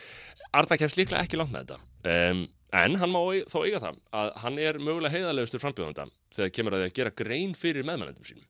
Arnar 0.57 0.81
kemst 0.81 0.97
líklega 0.99 1.21
ekki 1.23 1.39
langt 1.39 1.53
með 1.53 1.69
þetta. 1.69 1.79
Um, 2.11 2.41
en 2.81 2.97
hann 2.99 3.13
má 3.13 3.21
þó 3.51 3.59
eiga 3.67 3.83
það 3.83 4.01
að 4.17 4.31
hann 4.45 4.59
er 4.63 4.81
mögulega 4.81 5.15
heiðarlegustur 5.15 5.63
frambjöðanda 5.63 6.09
þegar 6.35 6.55
kemur 6.57 6.77
að 6.77 6.83
því 6.83 6.89
að 6.89 6.97
gera 6.97 7.15
grein 7.21 7.55
fyrir 7.59 7.87
meðmennendum 7.87 8.27
sínum. 8.27 8.49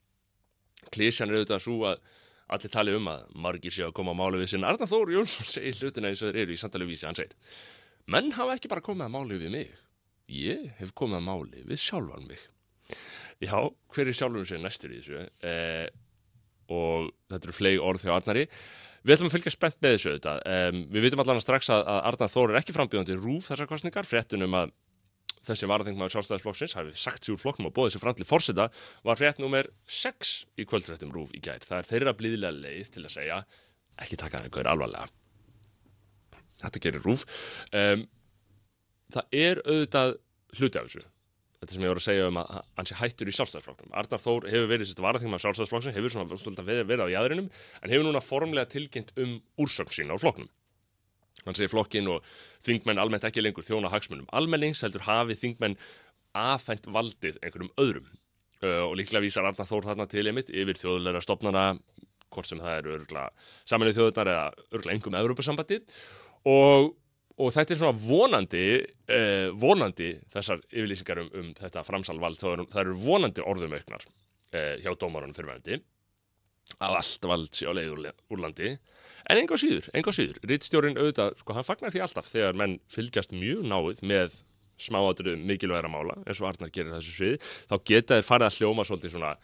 Klísjan 0.95 1.29
er 1.29 1.41
auðvitað 1.41 1.65
svo 1.67 1.83
að 1.91 2.01
allir 2.55 2.73
tali 2.73 2.95
um 2.97 3.09
að 3.11 3.27
margir 3.47 3.75
séu 3.75 3.89
að 3.89 3.97
koma 3.99 4.15
að 4.15 4.21
málu 4.21 4.41
við 4.43 4.53
sinna. 4.53 4.73
Arna 4.73 4.89
Þór 4.91 5.15
Jónsson 5.15 5.49
segir 5.49 5.79
hlutina 5.79 6.11
eins 6.11 6.23
og 6.23 6.31
þeir 6.31 6.43
eru 6.45 6.57
í 6.57 6.61
samtali 6.61 6.89
vísi, 6.89 7.07
hann 7.09 7.19
segir 7.19 7.37
menn 8.11 8.33
hafa 8.35 8.57
ekki 8.57 8.71
bara 8.71 8.85
komið 8.85 9.07
að 9.07 9.15
máli 9.15 9.41
við 9.41 9.55
mig. 9.55 9.73
Ég 10.31 10.69
hef 10.79 10.93
komið 10.99 11.21
að 11.21 11.27
máli 11.27 11.65
við 11.67 11.83
sjálfan 11.83 12.29
mig. 12.31 12.43
Já, 13.41 13.57
hver 13.95 14.11
er 14.11 14.17
sjálfum 14.17 14.47
sér 14.47 14.63
næstur 14.63 14.93
í 14.93 15.01
þessu 15.01 15.25
eh, 15.47 15.89
og 16.71 17.11
þetta 17.31 17.49
eru 17.49 17.57
flegi 17.57 17.83
orð 17.83 18.07
hjá 18.07 18.15
Arnari. 18.17 18.47
Við 19.01 19.15
ætlum 19.15 19.31
að 19.31 19.35
fylgja 19.39 19.55
spennt 19.55 19.79
með 19.81 19.95
þessu 19.97 20.13
um, 20.29 20.81
við 20.93 21.07
vitum 21.07 21.23
allan 21.23 21.39
að 21.41 21.47
strax 21.47 21.71
að, 21.73 21.87
að 21.89 22.01
Arnar 22.11 22.33
Þór 22.35 22.53
er 22.53 22.59
ekki 22.61 22.75
frambíðandi 22.77 23.17
rúf 23.17 23.49
þessar 23.49 23.71
kostningar, 23.71 24.09
fréttunum 24.09 24.57
að 24.59 24.75
þessi 25.47 25.69
varaþingmaður 25.71 26.15
sjálfstæðisflokksins 26.15 26.77
hafi 26.77 26.95
sagt 26.99 27.27
sér 27.27 27.37
úr 27.37 27.43
flokknum 27.43 27.71
og 27.71 27.77
bóðið 27.77 27.95
sér 27.95 28.05
fram 28.05 28.17
til 28.19 28.29
fórseta 28.29 28.67
var 29.07 29.21
frétt 29.21 29.41
nummer 29.43 29.69
6 29.89 30.35
í 30.61 30.67
kvöldfréttum 30.69 31.15
Rúf 31.15 31.33
í 31.37 31.43
gær. 31.45 31.65
Það 31.65 31.79
er 31.79 31.91
þeirra 31.91 32.17
blíðilega 32.19 32.59
leið 32.59 32.93
til 32.97 33.05
að 33.07 33.15
segja 33.17 33.39
ekki 34.01 34.21
taka 34.21 34.39
það 34.39 34.51
einhverjir 34.51 34.73
alvarlega. 34.75 35.09
Þetta 36.61 36.85
gerir 36.85 37.07
Rúf. 37.07 37.25
Um, 37.73 38.05
það 39.15 39.41
er 39.41 39.63
auðvitað 39.65 40.15
hluti 40.59 40.81
af 40.81 40.91
þessu 40.91 41.07
þetta 41.61 41.75
sem 41.75 41.83
ég 41.85 41.91
voru 41.93 42.01
að 42.01 42.07
segja 42.07 42.29
um 42.31 42.39
að 42.41 42.53
hann 42.79 42.89
sé 42.89 42.97
hættur 42.97 43.29
í 43.29 43.35
sjálfstæðsflokknum. 43.37 43.91
Arnar 44.01 44.23
Þór 44.23 44.47
hefur 44.49 44.71
verið 44.71 44.89
sérst 44.89 45.03
varaþingum 45.05 45.37
af 45.37 45.43
sjálfstæðsflokksins, 45.45 45.97
hefur 45.99 46.15
svona 46.15 46.65
verið, 46.65 47.03
á 47.05 47.13
jæðrinum, 47.13 47.51
en 47.83 47.93
hefur 47.93 48.07
núna 48.07 48.23
formlega 48.25 48.71
tilkynnt 48.73 49.13
um 49.21 49.35
úrsögn 49.61 49.93
sín 49.93 50.13
á 50.13 50.17
flokknum. 50.17 50.49
Hann 51.47 51.59
segir 51.59 51.73
flokkin 51.73 52.09
og 52.13 52.27
þingmenn 52.67 53.01
almennt 53.03 53.27
ekki 53.29 53.45
lengur 53.45 53.67
þjóna 53.67 53.93
hagsmunum. 53.93 54.29
Almennings 54.37 54.83
heldur 54.85 55.07
hafi 55.07 55.39
þingmenn 55.39 55.79
afhengt 56.37 56.87
valdið 56.87 57.41
einhverjum 57.43 57.73
öðrum 57.81 58.07
uh, 58.63 58.87
og 58.87 58.97
líklega 59.01 59.25
vísar 59.25 59.49
Arnar 59.49 59.69
Þór 59.69 59.91
þarna 59.91 60.07
til 60.11 60.27
einmitt 60.31 60.53
yfir 60.53 60.79
þjóðulegra 60.79 61.23
stopnana, 61.25 61.67
hvort 62.31 62.47
sem 62.47 62.63
það 62.63 62.77
eru 62.79 62.97
örgla 63.01 63.27
saminuð 63.67 63.97
þjóðunar 63.99 64.31
eða 64.31 64.67
örgla 64.79 64.95
engum 64.95 65.17
Evrópusambandi 65.19 65.81
og 66.51 66.93
og 67.41 67.55
þetta 67.55 67.75
er 67.75 67.81
svona 67.81 67.97
vonandi 67.97 68.65
eh, 69.09 69.49
vonandi 69.57 70.11
þessar 70.33 70.61
yfirlýsingar 70.69 71.23
um, 71.23 71.31
um 71.41 71.53
þetta 71.57 71.85
framsalvald, 71.87 72.41
það 72.41 72.83
eru 72.83 72.97
vonandi 73.01 73.45
orðum 73.45 73.77
auknar 73.79 74.05
eh, 74.53 74.77
hjá 74.83 74.93
dómarunum 74.93 75.37
fyrirvændi 75.37 75.81
að 76.79 76.99
allt 77.01 77.27
vald 77.33 77.57
sé 77.57 77.69
á 77.69 77.73
leið 77.77 77.95
úr, 77.95 78.07
úr 78.31 78.43
landi. 78.45 78.75
En 79.31 79.41
enga 79.41 79.59
síður, 79.61 79.89
enga 79.97 80.15
síður 80.15 80.39
Rittstjórin 80.49 80.99
auðvitað, 80.99 81.35
sko 81.43 81.57
hann 81.57 81.67
fagnar 81.67 81.93
því 81.95 82.05
alltaf 82.05 82.31
þegar 82.31 82.57
menn 82.59 82.79
fylgjast 82.91 83.35
mjög 83.37 83.67
náið 83.69 84.01
með 84.11 84.39
smáatriðu 84.81 85.37
mikilvægra 85.45 85.91
mála 85.93 86.17
eins 86.25 86.41
og 86.41 86.49
Arnar 86.49 86.73
gerir 86.73 86.95
þessu 86.95 87.13
svið, 87.13 87.51
þá 87.69 87.75
geta 87.91 88.17
þeir 88.17 88.29
farið 88.31 88.47
að 88.47 88.57
hljóma 88.61 88.87
svolítið 88.89 89.15
svona 89.15 89.35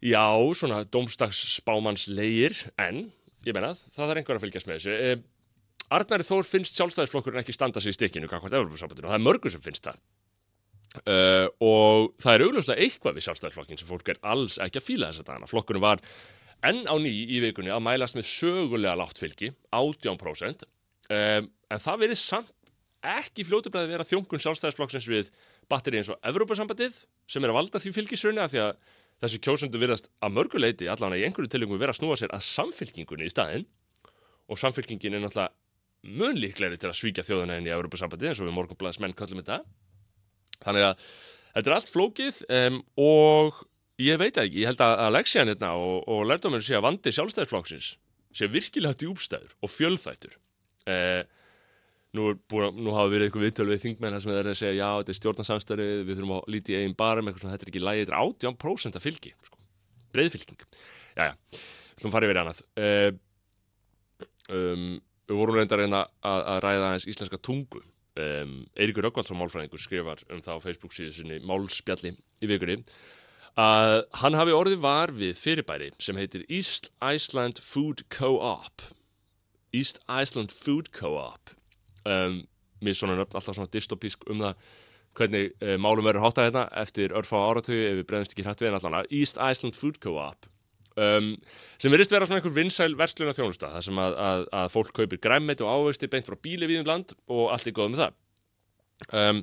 já, 0.00 0.24
svona 0.56 0.80
domstagsspámanslegir 0.96 2.56
en, 2.80 3.02
ég 3.44 3.56
menna, 3.56 3.74
það 3.96 4.14
er 4.14 4.22
einhver 4.22 4.40
að 4.40 4.46
fylgjast 4.46 4.70
með 4.70 4.80
þessu. 4.80 4.96
Eh, 4.96 5.20
Arnari 5.90 6.24
Þór 6.24 6.46
finnst 6.46 6.78
sjálfstæðisflokkurinn 6.78 7.42
ekki 7.42 7.56
standa 7.56 7.82
sig 7.82 7.92
í 7.92 7.98
stikkinu 7.98 8.30
og 8.30 8.48
það 8.48 9.12
er 9.12 9.22
mörgur 9.22 9.52
sem 9.52 9.62
finnst 9.64 9.88
það 9.90 10.00
uh, 11.06 11.46
og 11.62 12.12
það 12.20 12.34
er 12.34 12.44
augljóslega 12.46 12.84
eitthvað 12.84 13.16
við 13.16 13.26
sjálfstæðisflokkin 13.28 13.80
sem 13.80 13.90
fólk 13.90 14.12
er 14.12 14.20
alls 14.26 14.58
ekki 14.62 14.80
að 14.80 14.86
fíla 14.86 15.10
þess 15.10 15.24
að 15.24 15.32
dana. 15.32 15.50
Flokkurinn 15.50 15.84
var 15.84 16.02
enn 16.66 16.82
á 16.84 16.94
ný 17.00 17.10
í 17.10 17.40
vikunni 17.44 17.72
að 17.72 17.84
mælast 17.86 18.18
með 18.18 18.28
sögulega 18.28 18.98
látt 19.00 19.20
fylgi, 19.20 19.52
18% 19.72 20.66
um, 20.66 21.50
en 21.70 21.84
það 21.86 22.02
verið 22.04 22.20
samt 22.20 22.56
ekki 23.00 23.46
fljótubræði 23.48 23.94
vera 23.94 24.04
þjónkun 24.04 24.42
sjálfstæðisflokksins 24.44 25.06
við 25.08 25.30
batteri 25.70 26.00
eins 26.00 26.10
og 26.12 26.18
Európa-sambandið 26.26 26.98
sem 27.30 27.44
er 27.44 27.52
að 27.52 27.56
valda 27.56 27.80
því 27.80 27.94
fylgisrunni 27.96 28.42
af 28.42 28.52
því 28.52 28.60
að 28.66 28.74
þessi 29.22 29.40
kjósundu 29.44 29.80
virðast 29.80 30.10
að 30.20 30.34
mörguleiti 30.36 30.88
allavega 30.90 31.22
í 31.22 31.28
einhverju 31.28 31.52
tilengum 31.52 31.80
vera 31.80 31.94
að 31.94 32.00
snúa 32.00 32.18
sér 32.20 32.34
að 32.36 32.44
samfylkingunni 32.48 33.28
í 33.28 33.32
staðin 33.32 33.66
og 34.50 34.60
samfylkingin 34.60 35.16
er 35.16 35.24
náttúrulega 35.24 35.56
mun 36.20 36.40
líklegri 36.40 36.80
til 36.80 36.90
að 36.90 36.98
svíkja 36.98 37.24
þjóðuna 37.24 37.58
inn 37.60 37.68
í 37.68 37.74
Europasambandi 37.74 38.30
eins 38.30 38.40
og 38.40 38.48
við 38.48 38.56
morgunblæðismenn 38.56 39.16
kallum 39.16 39.42
þetta 39.42 39.60
þannig 40.58 40.86
að 40.90 41.02
þetta 41.54 41.70
er 41.70 41.76
allt 41.76 41.90
flókið 41.90 42.38
um, 42.58 42.78
og 43.00 43.64
ég 44.00 44.20
veit 44.20 44.38
ekki, 44.40 44.62
ég 44.62 44.70
held 44.70 44.84
að 44.84 45.02
Alexian 45.06 45.50
hérna 45.50 45.74
og, 45.78 46.06
og 46.10 46.24
lærdominu 46.28 46.64
sé 46.64 46.78
að 46.78 46.86
vandi 46.88 47.12
sjálfstæðisflokksins 47.16 47.92
sé 48.36 48.48
virkilega 48.50 48.98
djúbstæður 49.00 49.56
og 49.58 49.72
fjölþættur 49.72 50.36
eh, 50.90 51.24
nú, 52.16 52.30
nú 52.30 52.94
hafa 52.94 53.10
verið 53.10 53.26
eitthvað 53.26 53.46
viðtölu 53.48 53.74
við 53.74 53.84
þingmenn 53.86 54.20
sem 54.22 54.32
er 54.34 54.52
að 54.52 54.60
segja 54.60 54.78
já, 54.78 54.88
þetta 55.00 55.12
er 55.12 55.18
stjórnarsamstæri 55.18 55.88
við 56.06 56.14
þurfum 56.14 56.36
að 56.36 56.54
líti 56.54 56.76
í 56.76 56.80
einn 56.84 56.96
barum 56.98 57.32
þetta 57.32 57.58
er 57.58 57.72
ekki 57.72 57.82
lægið, 57.82 58.06
þetta 58.06 58.16
er 58.16 58.54
80% 58.54 59.00
af 59.00 59.06
fylgi 59.06 59.34
sko. 59.48 59.60
breiðfylging 60.14 60.64
já, 61.18 61.24
já, 61.26 61.34
þú 61.98 62.04
farum 62.04 62.16
farið 62.16 62.32
verið 62.32 62.42
annað 62.44 62.64
eh, 62.86 63.10
um, 64.54 65.00
Við 65.30 65.38
vorum 65.38 65.60
reynda 65.60 65.76
að 65.78 65.92
að, 65.94 66.40
að 66.50 66.56
ræða 66.64 66.86
eins 66.90 67.04
íslenska 67.06 67.38
tungu. 67.38 67.80
Um, 68.18 68.64
Eiríkur 68.74 69.04
Röggvaldsson 69.06 69.38
málfræðingur 69.38 69.78
skrifar 69.78 70.22
um 70.32 70.40
það 70.42 70.58
á 70.58 70.64
Facebook 70.64 70.94
síðu 70.96 71.12
sinni 71.14 71.36
Málspjalli 71.46 72.10
í 72.42 72.48
vikunni 72.50 72.80
að 73.60 74.00
hann 74.18 74.38
hafi 74.38 74.54
orðið 74.54 74.82
var 74.82 75.12
við 75.14 75.38
fyrirbæri 75.38 75.90
sem 76.02 76.18
heitir 76.18 76.42
East 76.48 76.90
Iceland 76.98 77.60
Food 77.62 78.02
Co-op. 78.10 78.82
East 79.70 80.00
Iceland 80.10 80.50
Food 80.50 80.90
Co-op. 80.96 81.54
Um, 82.04 82.44
Mér 82.80 82.96
svona 82.96 83.18
nöfn 83.18 83.36
alltaf 83.36 83.54
svona 83.54 83.70
dystopísk 83.70 84.24
um 84.32 84.40
það 84.40 84.70
hvernig 85.18 85.50
uh, 85.60 85.76
málum 85.76 86.06
verður 86.06 86.24
hátta 86.24 86.46
hérna 86.46 86.64
eftir 86.80 87.12
örfá 87.12 87.36
áratögu 87.36 87.82
ef 87.84 87.98
við 87.98 88.06
bregðumst 88.08 88.34
ekki 88.34 88.46
hrætt 88.46 88.62
við 88.62 88.70
en 88.70 88.78
allan 88.78 89.10
East 89.10 89.36
Iceland 89.36 89.76
Food 89.76 90.00
Co-op 90.02 90.48
um, 91.00 91.30
sem 91.80 91.92
verðist 91.92 92.14
vera 92.14 92.28
svona 92.28 92.40
einhver 92.40 92.54
vinsæl 92.56 92.92
versluna 92.98 93.34
þjónusta 93.36 93.72
þar 93.74 93.86
sem 93.86 94.00
að, 94.02 94.16
að, 94.28 94.46
að 94.60 94.72
fólk 94.74 94.92
kaupir 94.96 95.22
græmmit 95.22 95.64
og 95.64 95.72
ávegsti 95.72 96.10
beint 96.12 96.28
frá 96.28 96.38
bíli 96.40 96.68
við 96.70 96.82
um 96.82 96.90
land 96.90 97.14
og 97.30 97.50
allt 97.54 97.70
er 97.70 97.76
góð 97.76 97.92
með 97.94 98.04
það. 98.04 98.18
Um, 99.16 99.42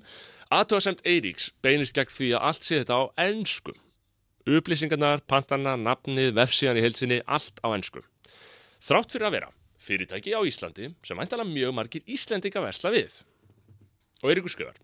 Aðtöðasemt 0.54 1.04
Eiríks 1.04 1.50
beinist 1.66 1.98
gegn 1.98 2.14
því 2.14 2.32
að 2.38 2.50
allt 2.50 2.68
sé 2.68 2.80
þetta 2.80 3.00
á 3.02 3.04
ennskum 3.26 3.80
upplýsingarnar, 4.48 5.26
pantarna, 5.28 5.74
nafnið, 5.76 6.32
vefsíðan 6.38 6.78
í 6.80 6.84
heilsinni, 6.86 7.18
allt 7.28 7.60
á 7.60 7.68
ennskum 7.76 8.06
þrátt 8.84 9.16
fyrir 9.16 9.28
að 9.28 9.36
vera 9.36 9.54
fyrirtæki 9.88 10.36
á 10.36 10.42
Íslandi 10.48 10.92
sem 11.06 11.20
væntalega 11.20 11.50
mjög 11.50 11.76
margir 11.76 12.06
Íslendinga 12.10 12.64
versla 12.64 12.92
við. 12.94 13.20
Og 14.24 14.32
Eiríkur 14.32 14.54
skrifar 14.54 14.78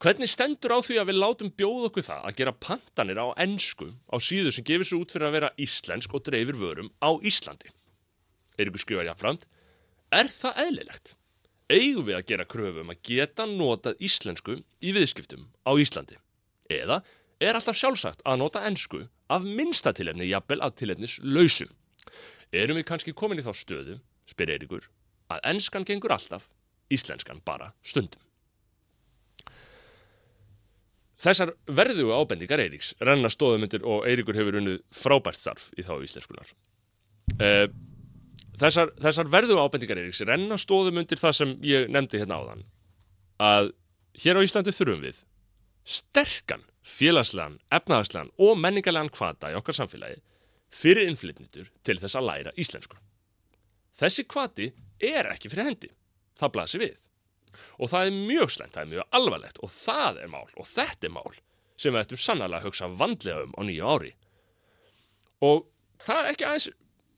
Hvernig 0.00 0.30
stendur 0.32 0.72
á 0.72 0.80
því 0.80 0.94
að 0.96 1.10
við 1.10 1.18
látum 1.20 1.48
bjóð 1.52 1.82
okkur 1.90 2.04
það 2.06 2.22
að 2.24 2.36
gera 2.38 2.52
pantanir 2.56 3.18
á 3.20 3.36
ennsku 3.44 3.90
á 4.08 4.16
síðu 4.16 4.52
sem 4.56 4.64
gefur 4.64 4.88
svo 4.88 5.00
út 5.02 5.10
fyrir 5.12 5.26
að 5.28 5.34
vera 5.34 5.50
íslensk 5.60 6.14
og 6.16 6.22
dreifir 6.24 6.56
vörum 6.56 6.88
á 7.04 7.20
Íslandi? 7.20 7.68
Eirikur 8.56 8.80
skrifar 8.80 9.10
jáfnframt, 9.10 9.44
er 10.08 10.30
það 10.32 10.62
eðlilegt? 10.62 11.12
Eigum 11.68 12.06
við 12.08 12.16
að 12.16 12.24
gera 12.32 12.46
kröfum 12.48 12.86
um 12.86 12.94
að 12.94 13.02
geta 13.10 13.46
notað 13.50 14.00
íslensku 14.08 14.56
í 14.80 14.94
viðskiptum 14.96 15.44
á 15.68 15.72
Íslandi? 15.76 16.16
Eða 16.72 17.02
er 17.36 17.60
alltaf 17.60 17.76
sjálfsagt 17.76 18.24
að 18.24 18.40
nota 18.40 18.64
ennsku 18.70 19.02
af 19.28 19.44
minsta 19.44 19.92
tilefni 19.92 20.30
jafnvel 20.30 20.62
að 20.64 20.80
tilefnis 20.80 21.18
lausu? 21.20 21.68
Erum 22.56 22.80
við 22.80 22.88
kannski 22.88 23.12
komin 23.12 23.44
í 23.44 23.44
þá 23.44 23.52
stöðu, 23.52 24.00
spyr 24.32 24.56
Eirikur, 24.56 24.88
að 25.28 25.44
ennskan 25.52 25.84
gengur 25.84 26.16
alltaf, 26.16 26.48
íslenskan 26.88 27.44
bara 27.44 27.74
stundum? 27.84 28.24
Þessar 31.20 31.52
verðu 31.68 32.14
ábendingar 32.16 32.62
Eiríks 32.62 32.94
renna 33.04 33.28
stóðumundir 33.32 33.84
og 33.84 34.06
Eiríkur 34.08 34.38
hefur 34.40 34.56
unnið 34.60 34.78
frábært 34.94 35.42
þarf 35.42 35.66
í 35.76 35.84
þá 35.84 35.92
íslenskunar. 36.06 36.52
Uh, 37.36 37.66
þessar, 38.60 38.94
þessar 39.00 39.28
verðu 39.32 39.58
ábendingar 39.60 40.00
Eiríks 40.00 40.22
renna 40.28 40.56
stóðumundir 40.60 41.20
það 41.20 41.36
sem 41.42 41.52
ég 41.66 41.92
nefndi 41.92 42.22
hérna 42.22 42.40
áðan. 42.40 42.64
Að 43.40 43.72
hér 44.22 44.40
á 44.40 44.44
Íslandi 44.44 44.72
þurfum 44.76 45.04
við 45.04 45.20
sterkan, 45.84 46.64
félagslegan, 46.84 47.60
efnahagslegan 47.72 48.32
og 48.40 48.56
menningarlegan 48.60 49.12
kvata 49.12 49.52
í 49.52 49.58
okkar 49.58 49.76
samfélagi 49.76 50.20
fyrir 50.70 51.08
innflytnitur 51.10 51.68
til 51.84 51.98
þess 52.00 52.16
að 52.16 52.28
læra 52.28 52.56
íslensku. 52.60 52.96
Þessi 54.00 54.24
kvati 54.28 54.70
er 55.02 55.28
ekki 55.32 55.50
fyrir 55.52 55.68
hendi. 55.68 55.90
Það 56.38 56.52
blasir 56.54 56.84
við 56.84 56.98
og 57.78 57.92
það 57.92 58.08
er 58.08 58.18
mjög 58.30 58.54
slemt, 58.56 58.74
það 58.74 58.82
er 58.82 58.92
mjög 58.94 59.16
alvarlegt. 59.20 59.62
Og 59.64 59.72
það 59.74 60.20
er 60.24 60.32
mál 60.32 60.48
og 60.56 60.68
þetta 60.68 61.08
er 61.08 61.14
mál 61.14 61.38
sem 61.80 61.94
við 61.94 62.02
ættum 62.02 62.20
sannlega 62.20 62.60
að 62.60 62.68
hugsa 62.68 62.90
vandlega 63.00 63.46
um 63.46 63.54
á 63.56 63.60
nýju 63.64 63.92
ári. 63.94 64.12
Og 65.46 65.64
það 66.04 66.20
er 66.20 66.34
ekki 66.34 66.48
aðeins 66.48 66.68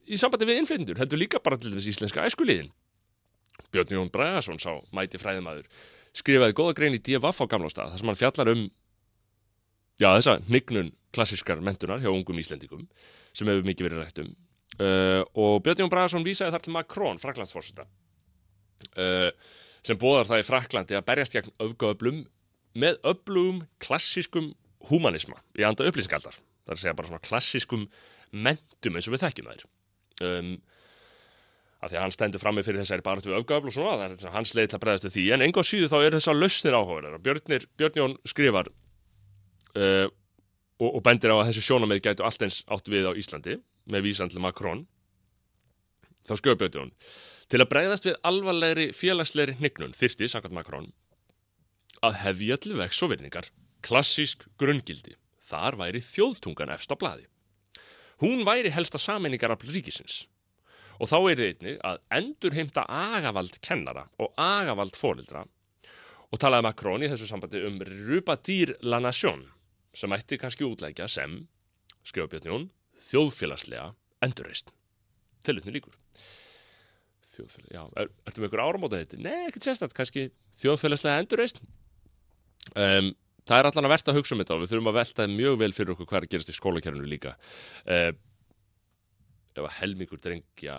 í 0.03 0.19
sambandi 0.19 0.47
við 0.47 0.61
innflytjendur, 0.61 0.99
heldur 0.99 1.19
líka 1.19 1.41
bara 1.43 1.59
til 1.59 1.73
þess 1.73 1.89
íslenska 1.91 2.23
æskuliðin. 2.27 2.71
Björn 3.73 3.93
Jón 3.95 4.13
Bragarsson 4.13 4.61
sá 4.61 4.71
mæti 4.95 5.19
fræðimæður 5.21 5.67
skrifaði 6.17 6.55
góða 6.57 6.77
grein 6.77 6.97
í 6.97 7.01
D.V.A.F. 7.01 7.41
á 7.41 7.45
gamlástað 7.49 7.93
þar 7.93 8.01
sem 8.01 8.11
hann 8.11 8.19
fjallar 8.19 8.51
um 8.53 8.63
já 10.01 10.07
þessa 10.09 10.37
nignun 10.49 10.91
klassiskar 11.13 11.61
mentunar 11.61 12.01
hjá 12.01 12.09
ungum 12.11 12.39
íslendingum 12.41 12.87
sem 13.33 13.49
hefur 13.49 13.65
mikið 13.67 13.89
verið 13.89 14.03
rætt 14.03 14.23
um. 14.23 14.31
Uh, 14.73 15.21
og 15.37 15.59
Björn 15.65 15.83
Jón 15.83 15.91
Bragarsson 15.93 16.25
vísaði 16.25 16.53
þar 16.55 16.65
til 16.65 16.73
Makrón, 16.73 17.21
Fraklandsforsetta 17.21 17.85
uh, 18.97 19.29
sem 19.83 19.99
bóðar 19.99 20.29
það 20.29 20.43
í 20.43 20.47
Fraklandi 20.47 20.97
að 20.97 21.07
berjast 21.09 21.35
gegn 21.35 21.53
öfgöðblum 21.63 22.23
með 22.79 22.99
öflugum 23.07 23.63
klassískum 23.83 24.53
humanisma 24.89 25.39
í 25.59 25.65
anda 25.67 25.85
upplýsingaldar. 25.87 26.35
Það 26.63 26.71
er 26.71 26.77
að 26.77 26.83
segja 26.83 26.95
bara 26.97 27.11
svona 27.11 27.25
klassískum 27.27 27.87
mentum 28.33 28.97
eins 28.97 29.09
og 29.09 29.15
við 29.15 29.25
þekkjum 29.25 29.51
þær. 29.51 29.65
Um, 30.23 30.53
af 31.83 31.91
því 31.91 31.99
að 31.99 32.05
hann 32.05 32.15
stendur 32.15 32.41
fram 32.41 32.55
með 32.57 32.69
fyrir 32.69 32.83
þessari 32.83 33.03
barðu 33.03 33.29
við 33.31 33.39
öfgöðbl 33.41 33.69
og 33.69 33.75
svona, 33.75 33.95
það 33.99 34.27
er 34.27 34.35
hans 34.37 34.53
leið 34.55 34.69
til 34.71 34.77
að 34.77 34.83
bregðast 34.85 35.07
við 35.07 35.15
því, 35.17 35.23
en 35.35 35.45
enga 35.47 35.63
síðu 35.67 35.89
þá 35.91 35.97
er 35.99 36.15
þessar 36.17 36.37
lausnir 36.39 36.77
áhugaverðar 36.77 37.17
og 37.17 37.25
Björn, 37.25 37.97
Jón 37.99 38.15
skrifar 38.29 38.69
uh, 38.71 40.07
og, 40.79 40.89
og 40.89 41.01
bendir 41.03 41.33
á 41.33 41.35
að 41.35 41.49
þessi 41.49 41.65
sjónamið 41.67 42.01
gætu 42.07 42.25
allt 42.27 42.47
eins 42.47 42.61
átt 42.71 42.87
við 42.93 43.09
á 43.09 43.17
Íslandi 43.19 43.57
með 43.91 44.07
vísandli 44.07 44.43
Makrón 44.43 44.85
þá 46.23 46.33
skjóða 46.39 46.61
Björn 46.61 46.79
Jón 46.79 46.95
Til 47.51 47.59
að 47.61 47.69
breyðast 47.71 48.07
við 48.07 48.19
alvarlegri 48.27 48.87
félagslegri 48.95 49.57
hnignun 49.59 49.95
þyrti, 49.97 50.29
sangat 50.31 50.53
Makrón, 50.55 50.91
að 52.03 52.19
hefja 52.23 52.57
til 52.59 52.77
vex 52.79 53.01
og 53.03 53.13
virningar 53.13 53.49
klassísk 53.83 54.45
grunngildi. 54.59 55.17
Þar 55.43 55.77
væri 55.81 56.01
þjóðtungan 56.03 56.71
efst 56.73 56.93
á 56.93 56.95
bladi. 56.95 57.25
Hún 58.23 58.45
væri 58.47 58.71
helsta 58.71 58.99
sameiningar 59.01 59.51
af 59.51 59.65
ríkisins. 59.67 60.23
Og 61.01 61.09
þá 61.11 61.17
er 61.33 61.41
einni 61.49 61.73
að 61.83 61.99
endurheimta 62.15 62.85
agavald 62.87 63.57
kennara 63.65 64.05
og 64.21 64.31
agavald 64.39 64.95
fórildra 64.95 65.43
og 66.33 66.41
talaði 66.41 66.65
Macron 66.65 67.03
í 67.05 67.09
þessu 67.11 67.27
sambandi 67.29 67.59
um 67.67 67.81
Rubadir 68.07 68.75
la 68.81 69.01
Nation 69.03 69.43
sem 69.93 70.13
ætti 70.15 70.39
kannski 70.41 70.65
útlækja 70.65 71.09
sem, 71.11 71.43
skrifa 72.01 72.31
Björn 72.31 72.47
Jón, 72.49 72.63
þjóðfélagslega 73.09 73.91
endurreist. 74.25 74.71
Tilutni 75.45 75.75
líkur. 75.75 75.93
Þjóðfélag, 77.33 77.71
já, 77.73 77.83
er, 78.01 78.11
ertu 78.29 78.43
með 78.43 78.49
ykkur 78.49 78.63
áramóta 78.63 78.99
þetta? 79.01 79.19
Nei, 79.25 79.47
ekkert 79.47 79.67
sérstætt, 79.67 79.95
kannski 79.97 80.27
þjóðfélagslega 80.61 81.23
endurreist. 81.23 81.61
Um, 82.77 83.09
það 83.43 83.59
er 83.59 83.69
allan 83.69 83.89
að 83.89 83.93
verta 83.95 84.13
að 84.13 84.19
hugsa 84.19 84.35
um 84.35 84.43
þetta 84.43 84.55
og 84.55 84.61
við 84.63 84.73
þurfum 84.73 84.91
að 84.91 84.99
velta 84.99 85.27
mjög 85.31 85.57
vel 85.63 85.71
fyrir 85.73 85.95
okkur 85.95 86.09
hvað 86.11 86.19
er 86.19 86.27
að 86.27 86.35
gerast 86.35 86.53
í 86.53 86.57
skólakerfinu 86.57 87.09
líka. 87.09 87.33
Um, 87.87 88.21
ef 89.53 89.65
að 89.65 89.75
helmingur 89.79 90.21
drengja 90.21 90.77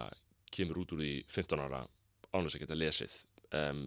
kemur 0.54 0.82
út 0.82 0.94
úr 0.94 1.02
því 1.02 1.12
15 1.30 1.62
ára 1.64 1.84
ánum 2.34 2.48
að 2.50 2.62
geta 2.62 2.78
lesið 2.78 3.14
um, 3.54 3.84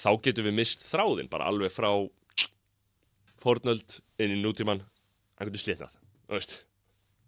þá 0.00 0.10
getum 0.24 0.48
við 0.48 0.56
mist 0.60 0.84
þráðin 0.86 1.30
bara 1.30 1.50
alveg 1.50 1.74
frá 1.74 1.90
fornöld 3.42 4.00
inn 4.22 4.34
í 4.34 4.40
nútíman 4.40 4.82
einhvern 5.36 5.60
slitnað 5.60 5.94
veist? 6.30 6.58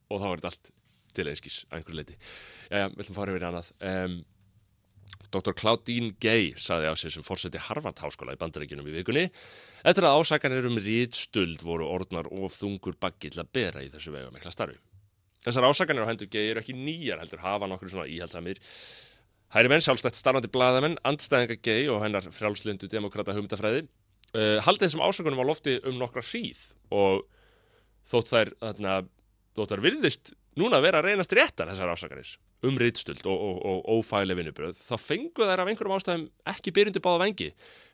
og 0.09 0.23
þá 0.23 0.29
er 0.29 0.41
þetta 0.41 0.53
allt 0.53 0.73
til 1.17 1.29
einskís 1.31 1.61
einhver 1.75 1.99
leiti 1.99 2.17
Jæja, 2.17 2.89
við 2.95 3.05
ætlum 3.05 3.19
fara 3.19 3.35
yfir 3.35 3.45
í 3.45 3.49
annað 3.51 3.71
um, 3.93 4.19
Dr. 5.35 5.55
Claudine 5.59 6.15
Gay 6.21 6.55
saði 6.57 6.89
á 6.89 6.95
sig 6.97 7.13
sem 7.13 7.25
fórseti 7.27 7.61
Harvard 7.61 8.01
háskóla 8.01 8.37
í 8.37 8.41
bandaríkinum 8.41 8.87
í 8.89 8.95
vikunni 8.97 9.27
eftir 9.85 10.07
að 10.09 10.23
ásakanir 10.23 10.69
um 10.69 10.79
rítstuld 10.81 11.65
voru 11.65 11.89
orðnar 11.89 12.31
of 12.33 12.57
þungur 12.57 12.97
baggi 13.01 13.33
til 13.35 13.43
að 13.43 13.53
bera 13.59 13.85
í 13.85 13.91
þessu 13.93 14.15
vega 14.15 14.33
mikla 14.35 14.55
starfi 14.55 14.81
Þessar 15.45 15.69
ásakanir 15.69 16.09
á 16.09 16.11
hendur 16.11 16.31
Gay 16.33 16.51
eru 16.51 16.63
ekki 16.63 16.75
nýjar 16.77 17.21
heldur 17.23 17.45
hafa 17.45 17.69
nokkur 17.71 17.93
svona 17.93 18.09
íhaldsamir 18.11 18.63
Hæri 19.55 19.71
menn, 19.73 19.81
sjálfstætt 19.81 20.19
starfandi 20.19 20.51
blaðamenn, 20.53 20.99
andstæðinga 21.09 21.55
gei 21.65 21.87
og 21.89 22.03
hennar 22.03 22.27
frjálslindu 22.37 22.89
demokrata 22.93 23.33
hugmyndafræði 23.33 23.87
uh, 24.37 24.59
haldið 24.65 24.89
þessum 24.91 25.05
ásakunum 25.07 25.41
á 25.41 25.49
lofti 25.49 25.79
um 25.89 25.97
nokkra 26.01 26.25
hríð 26.25 26.67
og 26.93 27.23
þótt 28.09 28.33
þær, 28.35 28.51
þarna, 28.61 28.99
þótt 29.57 29.73
þær 29.73 29.85
virðist 29.87 30.35
núna 30.61 30.83
vera 30.85 31.01
að 31.01 31.11
reynast 31.11 31.33
réttar 31.37 31.71
þessar 31.73 31.95
ásakanir 31.95 32.35
um 32.67 32.79
rýtstöld 32.81 33.23
og, 33.31 33.39
og, 33.39 33.59
og 33.71 34.01
ófæli 34.01 34.35
vinnubröð, 34.35 34.79
þá 34.81 34.97
fengu 34.99 35.47
þær 35.47 35.63
af 35.63 35.71
einhverjum 35.71 35.95
ástæðum 35.95 36.25
ekki 36.51 36.73
byrjundi 36.75 37.03
báða 37.05 37.21
vengi 37.23 37.49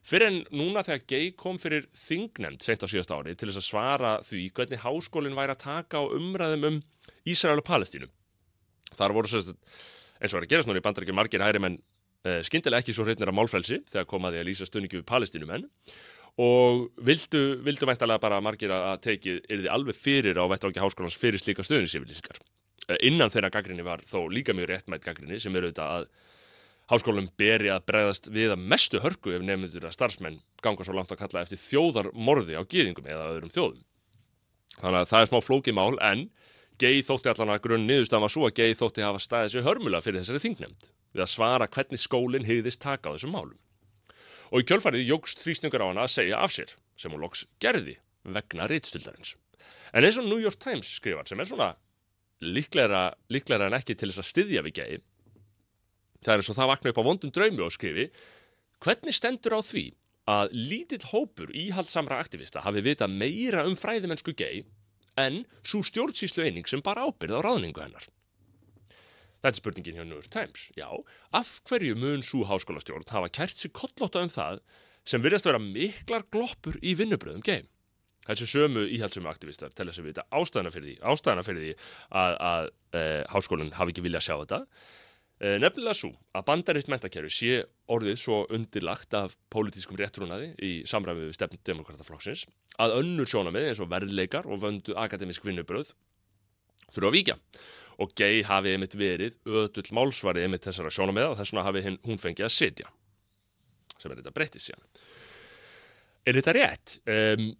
fyrir 0.04 0.30
en 0.30 0.38
núna 0.56 0.84
þegar 0.86 1.04
gei 1.10 1.32
kom 1.36 1.58
fyrir 1.60 1.84
þingnemnd 1.96 2.64
sent 2.64 2.84
á 2.84 2.88
síðast 2.88 3.12
ári 3.12 3.34
til 3.36 3.50
þess 3.50 3.60
að 3.60 3.66
svara 3.68 4.12
því 4.24 4.44
hvernig 4.56 4.84
háskólinn 4.84 5.36
væri 5.36 5.52
að 5.52 5.64
taka 5.66 6.00
á 6.00 6.04
umræðum 6.16 6.68
um 6.70 6.80
Ísrael 7.28 7.60
og 7.60 7.68
Palestínu. 7.68 8.08
Þar 8.96 9.16
voru 9.16 9.30
sérst 9.30 9.52
eins 9.52 10.32
og 10.32 10.38
var 10.38 10.46
að 10.46 10.54
gerast 10.54 10.70
núna 10.70 10.80
í 10.80 10.86
bandarækjum 10.86 11.18
margir 11.18 11.44
hæri 11.44 11.60
menn 11.60 11.78
uh, 12.24 12.40
skyndilega 12.46 12.84
ekki 12.84 12.96
svo 12.96 13.04
hreitnir 13.04 13.32
að 13.32 13.38
málfrælsi 13.40 13.80
þegar 13.92 14.08
komaði 14.08 14.40
að 14.40 14.48
lýsa 14.48 14.68
stöningi 14.68 15.00
við 15.00 15.08
palestinumenn 15.08 15.68
og 16.40 16.88
vildu, 17.04 17.44
vildu 17.62 17.88
væntalega 17.88 18.22
bara 18.22 18.40
margir 18.42 18.72
að 18.74 19.00
tekið 19.04 19.40
er 19.44 19.60
þið 19.62 19.72
alveg 19.76 19.98
fyrir 19.98 20.40
á 20.40 20.44
vettráki 20.50 20.82
háskólans 20.82 21.18
fyrir 21.20 21.42
slíka 21.42 21.62
stöðninsifilískar. 21.66 22.40
Uh, 22.84 22.98
innan 23.00 23.32
þeirra 23.32 23.52
gaggrinni 23.54 23.84
var 23.86 24.04
þó 24.04 24.26
líka 24.28 24.54
mjög 24.56 24.70
réttmætt 24.70 25.06
gaggrinni 25.06 25.40
sem 25.40 25.54
eru 25.56 25.70
auðvitað 25.70 25.94
að 25.96 26.08
háskólum 26.92 27.30
beri 27.40 27.70
að 27.72 27.86
bregðast 27.88 28.28
við 28.28 28.52
að 28.52 28.64
mestu 28.72 29.00
hörku 29.00 29.32
ef 29.32 29.44
nefndur 29.44 29.86
að 29.88 29.94
starfsmenn 29.96 30.40
ganga 30.64 30.84
svo 30.84 30.96
langt 30.98 31.12
að 31.14 31.22
kalla 31.22 31.44
eftir 31.44 31.60
þjóðarmorði 31.62 32.58
á 32.60 32.62
gýðingum 32.68 33.08
eða 33.08 33.30
öðrum 33.32 33.52
þjóðum. 33.54 33.84
Þannig 34.74 35.00
að 35.00 35.10
það 35.12 35.22
er 35.22 35.30
smá 35.30 35.38
flókið 35.44 35.78
mál 35.78 35.94
en 36.04 36.26
Gei 36.82 37.04
þótti 37.06 37.30
allan 37.30 37.52
að 37.54 37.60
grunn 37.62 37.84
niðurstafan 37.86 38.24
var 38.24 38.32
svo 38.34 38.48
að 38.48 38.56
Gei 38.58 38.74
þótti 38.74 39.04
hafa 39.06 39.20
staðið 39.22 39.52
sér 39.52 39.66
hörmulega 39.68 40.02
fyrir 40.02 40.24
þessari 40.24 40.42
þingnemnd 40.42 40.88
við 41.14 41.22
að 41.22 41.30
svara 41.30 41.68
hvernig 41.70 42.02
skólinn 42.02 42.48
heiðist 42.48 42.80
taka 42.82 43.12
á 43.12 43.14
þessum 43.14 43.30
málum. 43.36 43.60
Og 44.50 44.64
í 44.64 44.66
kjölfarið 44.66 45.06
jógst 45.06 45.44
þrýstingur 45.44 45.84
á 45.86 45.90
hana 45.92 46.02
að 46.08 46.16
segja 46.16 46.40
af 46.42 46.50
sér 46.50 46.74
sem 46.98 47.14
hún 47.14 47.22
loks 47.22 47.44
gerði 47.62 47.94
vegna 48.26 48.66
reittstöldarins. 48.66 49.36
En 49.94 50.02
eins 50.02 50.18
og 50.18 50.26
New 50.26 50.42
York 50.42 50.58
Times 50.58 50.90
skrifar 50.98 51.30
sem 51.30 51.38
er 51.38 51.46
svona 51.46 51.70
líklæra, 52.42 53.04
en 53.68 53.76
ekki 53.78 53.94
til 53.94 54.10
þess 54.10 54.22
að 54.24 54.30
styðja 54.30 54.64
við 54.66 54.78
Gei 54.80 55.02
það 56.24 56.32
er 56.32 56.40
eins 56.40 56.50
og 56.50 56.58
það 56.58 56.70
vakna 56.72 56.92
upp 56.92 57.00
á 57.04 57.08
vondum 57.08 57.34
draumi 57.34 57.64
og 57.64 57.74
skrifi 57.74 58.08
hvernig 58.84 59.16
stendur 59.16 59.56
á 59.56 59.60
því 59.64 59.84
að 60.30 60.54
lítill 60.56 61.04
hópur 61.10 61.52
íhaldsamra 61.52 62.18
aktivista 62.22 62.62
hafi 62.64 62.80
vita 62.84 63.08
meira 63.10 63.66
um 63.68 63.76
fræðimennsku 63.76 64.32
Gei 64.36 64.64
en 65.20 65.42
svo 65.62 65.82
stjórnsýslu 65.84 66.46
eining 66.46 66.68
sem 66.68 66.82
bara 66.82 67.04
ábyrð 67.06 67.38
á 67.38 67.40
ráðningu 67.44 67.82
hennar. 67.84 68.08
Þetta 69.44 69.52
er 69.52 69.58
spurningin 69.60 69.98
hjá 69.98 70.06
New 70.08 70.16
York 70.16 70.30
Times. 70.32 70.70
Já, 70.72 70.88
af 71.36 71.60
hverju 71.68 71.94
mun 72.00 72.24
svo 72.24 72.46
háskólastjórn 72.48 73.04
hafa 73.12 73.28
kært 73.28 73.60
sér 73.60 73.74
kollóta 73.76 74.24
um 74.24 74.32
það 74.32 74.62
sem 75.04 75.22
virðast 75.22 75.46
vera 75.46 75.60
miklar 75.60 76.24
gloppur 76.32 76.80
í 76.80 76.96
vinnubröðum 76.96 77.44
geim? 77.44 77.68
Þessu 78.24 78.46
sömu 78.48 78.86
íhaldsömu 78.88 79.28
aktivistar 79.28 79.72
telja 79.76 79.92
sér 79.92 80.06
við 80.06 80.14
þetta 80.14 80.38
ástæðana 80.38 80.72
fyrir 80.72 80.88
því, 80.88 80.94
ástæðana 81.12 81.44
fyrir 81.44 81.64
því 81.64 81.72
að, 82.20 82.36
að 82.48 82.68
e, 82.96 83.02
háskólinn 83.34 83.74
hafi 83.76 83.92
ekki 83.92 84.04
viljað 84.06 84.24
sjá 84.24 84.34
þetta. 84.38 84.60
E, 85.34 85.50
nefnilega 85.60 85.98
svo 85.98 86.10
að 86.32 86.46
bandarist 86.48 86.88
mentakerfi 86.92 87.34
sé 87.36 87.60
orðið 87.92 88.16
svo 88.22 88.40
undirlagt 88.54 89.16
af 89.18 89.36
pólitískum 89.52 89.98
réttrúnaði 90.00 90.54
í 90.64 90.72
samræmi 90.88 91.26
við 91.26 91.36
stefn 91.36 91.60
demokrataflokksins 91.68 92.46
að 92.80 92.96
önnur 93.02 93.28
sjónamið 93.28 93.68
eins 93.70 93.82
og 93.84 93.90
verðleikar 93.92 94.48
og 94.48 94.62
vöndu 94.62 94.96
akademisk 95.04 95.44
vinnubröð 95.44 95.92
þurfa 96.94 97.10
að 97.10 97.16
víkja 97.18 97.36
og 98.00 98.14
gei 98.18 98.40
hafi 98.46 98.72
einmitt 98.72 98.96
verið 98.98 99.36
öðull 99.44 99.90
málsvari 99.98 100.46
einmitt 100.46 100.64
þessara 100.64 100.94
sjónamið 100.94 101.32
og 101.32 101.36
þess 101.42 101.52
vegna 101.52 101.66
hafi 101.66 101.84
hún 102.06 102.22
fengið 102.22 102.48
að 102.48 102.56
sitja 102.56 102.88
sem 103.98 104.10
er 104.10 104.22
þetta 104.22 104.34
breyttið 104.38 104.66
síðan 104.68 104.88
Er 106.24 106.38
þetta 106.38 106.54
rétt? 106.56 106.94
Um, 107.04 107.50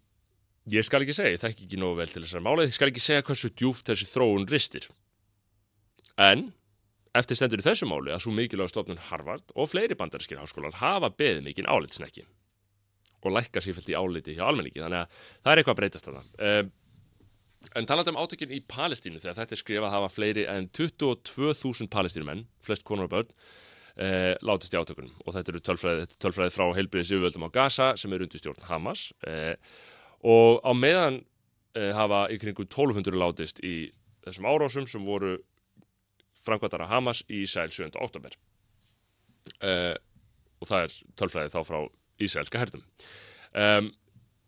ég 0.73 0.85
skal 0.85 1.03
ekki 1.05 1.15
segja, 1.15 1.35
ég 1.35 1.41
þekk 1.41 1.65
ekki 1.65 1.79
nógu 1.81 1.99
vel 1.99 2.11
til 2.11 2.23
þessar 2.23 2.45
málið, 2.45 2.69
ég 2.71 2.77
skal 2.77 2.91
ekki 2.91 3.03
segja 3.03 3.25
hversu 3.25 3.51
djúft 3.53 3.89
þessi 3.89 4.07
þróun 4.09 4.47
ristir. 4.49 4.87
En 6.21 6.49
eftir 7.15 7.39
stendur 7.39 7.61
í 7.61 7.65
þessu 7.65 7.87
máli 7.89 8.13
að 8.13 8.23
svo 8.25 8.33
mikilvæg 8.35 8.71
stofnun 8.71 9.03
Harvard 9.09 9.53
og 9.55 9.69
fleiri 9.71 9.97
bandarískir 9.99 10.39
háskólar 10.41 10.79
hafa 10.81 11.11
beðið 11.13 11.45
mikinn 11.45 11.69
álitsnekki 11.69 12.25
og 13.25 13.33
lækka 13.33 13.61
sífælt 13.63 13.89
í 13.89 13.97
áliti 13.97 14.35
hjá 14.37 14.45
almenningi 14.45 14.81
þannig 14.83 15.03
að 15.03 15.21
það 15.43 15.51
er 15.51 15.61
eitthvað 15.61 15.75
að 15.75 15.79
breytast 15.79 16.09
þarna. 16.09 16.23
Um, 16.49 16.71
en 17.79 17.87
taland 17.89 18.11
um 18.11 18.19
átökinn 18.21 18.53
í 18.53 18.61
Palestínu 18.69 19.21
þegar 19.21 19.39
þetta 19.39 19.55
er 19.55 19.61
skrifað 19.61 19.87
að 19.89 19.95
hafa 19.95 20.11
fleiri 20.13 20.45
en 20.51 20.69
22.000 20.77 21.89
palestínumenn 21.93 22.45
flest 22.65 22.85
konur 22.85 23.07
og 23.07 23.15
börn 23.15 23.31
uh, 23.31 24.33
látist 24.45 24.75
í 24.75 24.79
átökunum. 24.79 25.15
Og 25.25 25.33
þetta 25.33 25.53
eru 25.53 25.63
tölfræði, 25.65 26.07
tölfræði 26.21 26.53
frá 26.53 26.67
heilbriðis 26.77 27.15
yfirvöldum 27.15 27.47
á 27.49 27.55
Gaza 27.57 27.91
sem 27.97 28.13
er 28.13 28.27
undir 28.27 28.43
stjórn 28.43 28.69
Hamas 28.69 29.07
uh, 29.25 29.55
og 30.25 30.61
á 30.65 30.71
meðan 30.73 31.21
uh, 31.77 31.91
hafa 31.97 32.25
í 32.33 32.39
kringu 32.41 32.65
1200 32.67 33.19
látist 33.21 33.61
í 33.65 33.91
þessum 34.25 34.49
árásum 34.49 34.89
sem 34.89 35.05
voru 35.05 35.37
framkvæmdara 36.45 36.89
Hamas 36.89 37.23
í 37.29 37.43
Ísæl 37.45 37.71
7. 37.73 37.93
oktober 38.01 38.33
og 39.61 40.65
það 40.65 40.83
er 40.85 40.93
tölfræði 41.19 41.51
þá 41.53 41.59
frá 41.67 41.77
Ísraelska 42.25 42.61
hertum. 42.61 42.81
Um, 43.53 43.91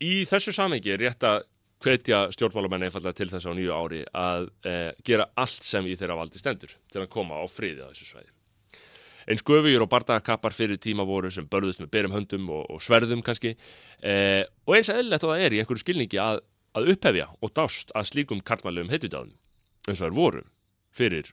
í 0.02 0.24
þessu 0.28 0.54
samengi 0.54 0.92
er 0.94 1.02
rétt 1.02 1.24
að 1.26 1.44
hvetja 1.84 2.24
stjórnmálamenn 2.34 2.88
einfallega 2.88 3.18
til 3.20 3.28
þess 3.30 3.46
á 3.46 3.52
nýju 3.54 3.74
ári 3.74 4.00
að 4.16 4.48
eh, 4.66 4.90
gera 5.06 5.28
allt 5.38 5.66
sem 5.66 5.86
í 5.86 5.94
þeirra 5.98 6.18
valdi 6.18 6.40
stendur 6.40 6.74
til 6.90 7.04
að 7.04 7.12
koma 7.12 7.38
á 7.38 7.46
friði 7.46 7.86
á 7.86 7.90
þessu 7.92 8.08
svæði. 8.08 8.32
Eins 9.28 9.44
guðvíur 9.44 9.84
og 9.84 9.90
bardagakappar 9.92 10.54
fyrir 10.56 10.78
tíma 10.80 11.04
voru 11.04 11.28
sem 11.32 11.48
börðust 11.50 11.82
með 11.82 11.90
berum 11.92 12.14
höndum 12.16 12.46
og, 12.48 12.62
og 12.72 12.80
sverðum 12.80 13.20
kannski 13.24 13.54
eh, 14.00 14.44
og 14.64 14.78
eins 14.78 14.88
eðlilegt 14.92 15.26
og 15.26 15.34
það 15.34 15.42
er 15.44 15.56
í 15.56 15.58
einhverju 15.60 15.84
skilningi 15.84 16.20
að, 16.22 16.40
að 16.78 16.94
upphefja 16.94 17.26
og 17.44 17.52
dást 17.58 17.92
að 17.98 18.08
slíkum 18.08 18.40
kartmælum 18.40 18.88
heitudáðum 18.92 19.34
eins 19.88 20.00
og 20.00 20.08
er 20.08 20.16
voru 20.16 20.44
fyrir 20.96 21.28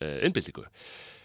eh, 0.00 0.20
innbyltingu. 0.28 0.68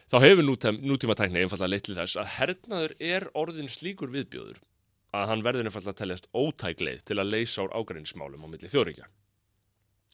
Þá 0.08 0.18
hefur 0.24 0.48
nútíma, 0.48 0.82
nútíma 0.88 1.18
tækni 1.20 1.44
einfallega 1.44 1.70
leitt 1.74 1.86
til 1.86 1.98
þess 1.98 2.18
að 2.18 2.34
hernaður 2.38 2.96
er 3.04 3.28
orðin 3.38 3.70
slíkur 3.70 4.10
viðbjóður 4.14 4.62
að 5.18 5.30
hann 5.32 5.44
verður 5.46 5.70
einfallega 5.70 5.94
að 5.94 6.02
teljast 6.02 6.30
ótækleið 6.34 7.06
til 7.08 7.20
að 7.20 7.32
leysa 7.34 7.66
úr 7.66 7.76
ágrænsmálum 7.76 8.46
á 8.46 8.48
milli 8.50 8.72
þjóðríkja. 8.72 9.08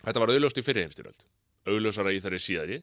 Þetta 0.03 0.23
var 0.23 0.33
auðljóst 0.33 0.59
í 0.59 0.65
fyrirheimstyröld, 0.65 1.25
auðljósara 1.69 2.13
í 2.13 2.21
þeirri 2.23 2.41
síðari 2.43 2.79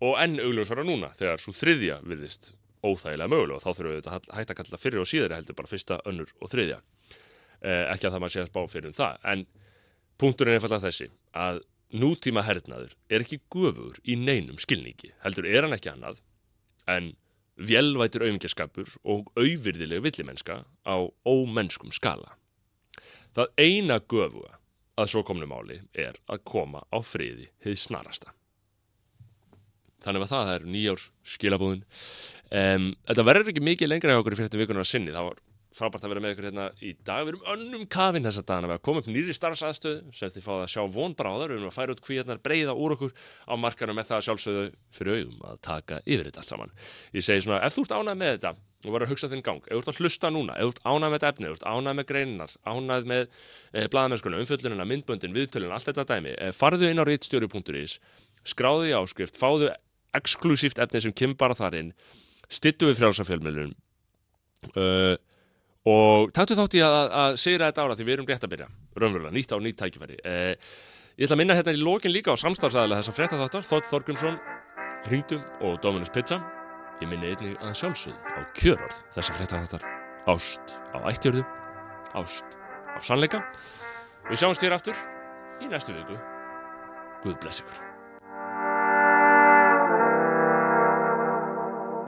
og 0.00 0.16
enn 0.22 0.40
auðljósara 0.40 0.84
núna 0.86 1.12
þegar 1.18 1.42
svo 1.42 1.54
þriðja 1.56 2.00
virðist 2.06 2.52
óþægilega 2.80 3.28
mögulega 3.28 3.58
og 3.58 3.64
þá 3.64 3.70
þurfum 3.76 3.92
við 3.92 4.06
þetta 4.06 4.36
hægt 4.36 4.52
að 4.52 4.58
kalla 4.60 4.80
fyrir 4.80 5.02
og 5.02 5.08
síðari 5.10 5.36
heldur 5.36 5.58
bara 5.58 5.70
fyrsta, 5.70 6.00
önnur 6.08 6.30
og 6.40 6.52
þriðja. 6.52 6.78
Eh, 7.60 7.84
ekki 7.92 8.08
að 8.08 8.14
það 8.14 8.22
maður 8.24 8.34
sé 8.34 8.44
að 8.44 8.50
spá 8.50 8.60
fyrir 8.72 8.88
um 8.88 8.96
það, 8.96 9.18
en 9.32 9.44
punkturinn 10.20 10.54
er 10.54 10.60
einfallega 10.60 10.86
þessi 10.86 11.10
að 11.36 11.60
nútíma 11.90 12.44
hernaður 12.46 12.94
er 13.10 13.24
ekki 13.24 13.40
gufugur 13.52 13.98
í 14.08 14.16
neinum 14.16 14.60
skilningi, 14.62 15.12
heldur 15.24 15.48
er 15.50 15.66
hann 15.66 15.76
ekki 15.76 15.92
annað 15.92 16.22
en 16.88 17.12
vjelvætur 17.60 18.24
auðvingjaskapur 18.24 18.94
og 19.04 19.28
auðvirðileg 19.36 20.04
villimennska 20.06 20.62
á 20.64 20.96
ómennskum 21.28 21.92
skala. 21.92 22.38
Það 23.36 23.52
eina 23.60 24.00
göfuga 24.00 24.56
að 24.96 25.12
svo 25.12 25.24
komnu 25.26 25.48
máli 25.48 25.82
er 25.92 26.16
að 26.30 26.44
koma 26.48 26.86
á 26.88 26.98
friði 27.04 27.50
hið 27.64 27.76
snarasta. 27.84 28.32
Þannig 30.04 30.26
að 30.26 30.32
það 30.34 30.54
er 30.54 30.66
nýjárs 30.74 31.06
skilabúðin. 31.34 31.84
Um, 32.50 32.90
þetta 33.06 33.28
verður 33.28 33.52
ekki 33.52 33.68
mikið 33.68 33.92
lengra 33.92 34.14
hjá 34.14 34.22
okkur 34.22 34.36
í 34.36 34.40
fyrirtum 34.40 34.62
vikunar 34.64 34.86
að 34.86 34.92
sinni. 34.92 35.14
Það 35.14 35.28
var 35.28 35.42
frábært 35.76 36.04
að 36.04 36.12
vera 36.12 36.22
með 36.24 36.32
ykkur 36.34 36.46
hérna 36.48 36.64
í 36.82 36.92
dag 37.06 37.26
við 37.26 37.34
erum 37.34 37.44
önnum 37.52 37.84
kafinn 37.90 38.26
þessa 38.26 38.42
dagana 38.46 38.70
við 38.70 38.76
að 38.76 38.82
koma 38.88 39.02
upp 39.02 39.10
nýri 39.10 39.36
starfsaðstöð 39.36 40.00
sem 40.16 40.32
þið 40.34 40.46
fáið 40.46 40.64
að 40.64 40.72
sjá 40.72 40.82
von 40.96 41.14
bráðar 41.18 41.52
við 41.52 41.60
erum 41.60 41.70
að 41.70 41.76
færa 41.76 41.94
út 41.94 42.02
kvíðarnar 42.06 42.40
breyða 42.42 42.74
úr 42.74 42.94
okkur 42.96 43.12
á 43.46 43.54
markanum 43.60 43.98
með 43.98 44.08
það 44.10 44.24
sjálfsögðu 44.26 44.64
fyrir 44.96 45.20
augum 45.20 45.44
að 45.46 45.60
taka 45.68 46.00
yfir 46.02 46.26
þetta 46.26 46.42
allt 46.42 46.54
saman 46.54 46.74
ég 47.14 47.26
segi 47.26 47.46
svona, 47.46 47.60
ef 47.62 47.76
þú 47.76 47.86
ert 47.86 47.94
ánægð 48.00 48.20
með 48.22 48.34
þetta 48.34 48.52
og 48.80 48.94
verður 48.94 49.06
að 49.06 49.12
hugsa 49.12 49.28
þinn 49.30 49.44
gang, 49.44 49.60
ef 49.68 49.76
þú 49.76 49.80
ert 49.82 49.92
að 49.92 50.00
hlusta 50.00 50.32
núna 50.32 50.56
ef 50.56 50.66
þú 50.66 50.72
ert 50.74 50.82
ánægð 50.88 51.12
með 51.12 51.16
þetta 51.18 51.30
efni, 51.30 51.46
ef 51.46 51.52
þú 51.52 51.58
ert 51.60 51.68
ánægð 51.70 51.98
með 52.00 52.08
greinar 52.10 52.54
ánægð 52.64 53.10
með 53.12 53.26
eh, 53.74 53.88
blaðamennskuna, 53.92 54.40
umfjöllunina 54.40 54.86
myndböndin, 54.88 55.36
viðtölun, 55.36 55.74
allt 55.76 55.90
þetta 55.90 56.06
dæmi 56.08 56.32
eh, 56.32 56.54
farðu 56.56 56.88
inn 56.88 57.02
á 57.02 57.04
reitstjóri.is 57.04 57.98
skráðu 58.48 58.88
í 58.88 58.96
áskrift, 58.96 59.36
fáðu 59.36 59.68
exklusíft 60.16 60.80
efni 60.82 61.02
sem 61.04 61.14
kemur 61.16 61.38
bara 61.40 61.56
þar 61.58 61.78
inn 61.80 61.90
stittu 62.50 62.88
við 62.90 63.00
frjálsafjölmjölun 63.00 63.74
uh, 64.74 65.16
og 65.90 66.32
taktu 66.36 66.56
þátt 66.58 66.76
í 66.76 66.82
að, 66.84 66.96
að 67.22 67.36
segja 67.40 67.66
þetta 67.66 67.84
ára 67.86 67.98
því 67.98 68.06
við 68.06 68.16
erum 68.16 68.28
rétt 68.28 68.46
að 68.46 68.54
byrja, 68.54 68.70
raunverulega, 69.00 69.34
nýtt 69.36 69.54
á 69.54 69.56
nýtt 69.62 69.78
tækifæri. 69.80 70.18
Uh, 70.20 70.54
ég 71.16 71.26
ætla 71.26 71.36
að 71.36 71.42
minna 71.42 71.58
hérna 71.58 71.76
í 71.76 71.82
lokin 71.82 72.14
líka 72.14 72.34
á 72.34 72.42
samstarfsæðilega 72.42 73.04
þessa 73.04 73.16
frétta 73.16 73.40
þáttar 73.40 73.68
Þótt 73.70 73.90
Þorgumsson, 73.90 74.40
Hringdum 75.06 75.44
og 75.64 75.78
Dominus 75.84 76.12
Pizza. 76.12 76.40
Ég 77.00 77.08
minni 77.08 77.32
einnig 77.32 77.56
að 77.64 77.78
sjálfsögð 77.80 78.34
á 78.36 78.40
kjörorð 78.58 78.98
þessa 79.16 79.36
frétta 79.38 79.62
þáttar 79.64 79.86
ást 80.28 80.74
á 80.92 80.98
ættjörðu 81.08 81.46
ást 82.20 82.58
á 82.92 82.98
sannleika. 83.00 83.44
Við 84.28 84.42
sjáumst 84.42 84.66
hér 84.66 84.76
aftur 84.76 85.06
í 85.64 85.70
næstu 85.70 85.96
viku. 85.96 86.18
Guð 87.24 87.40
bless 87.40 87.64
ykkur 87.64 87.89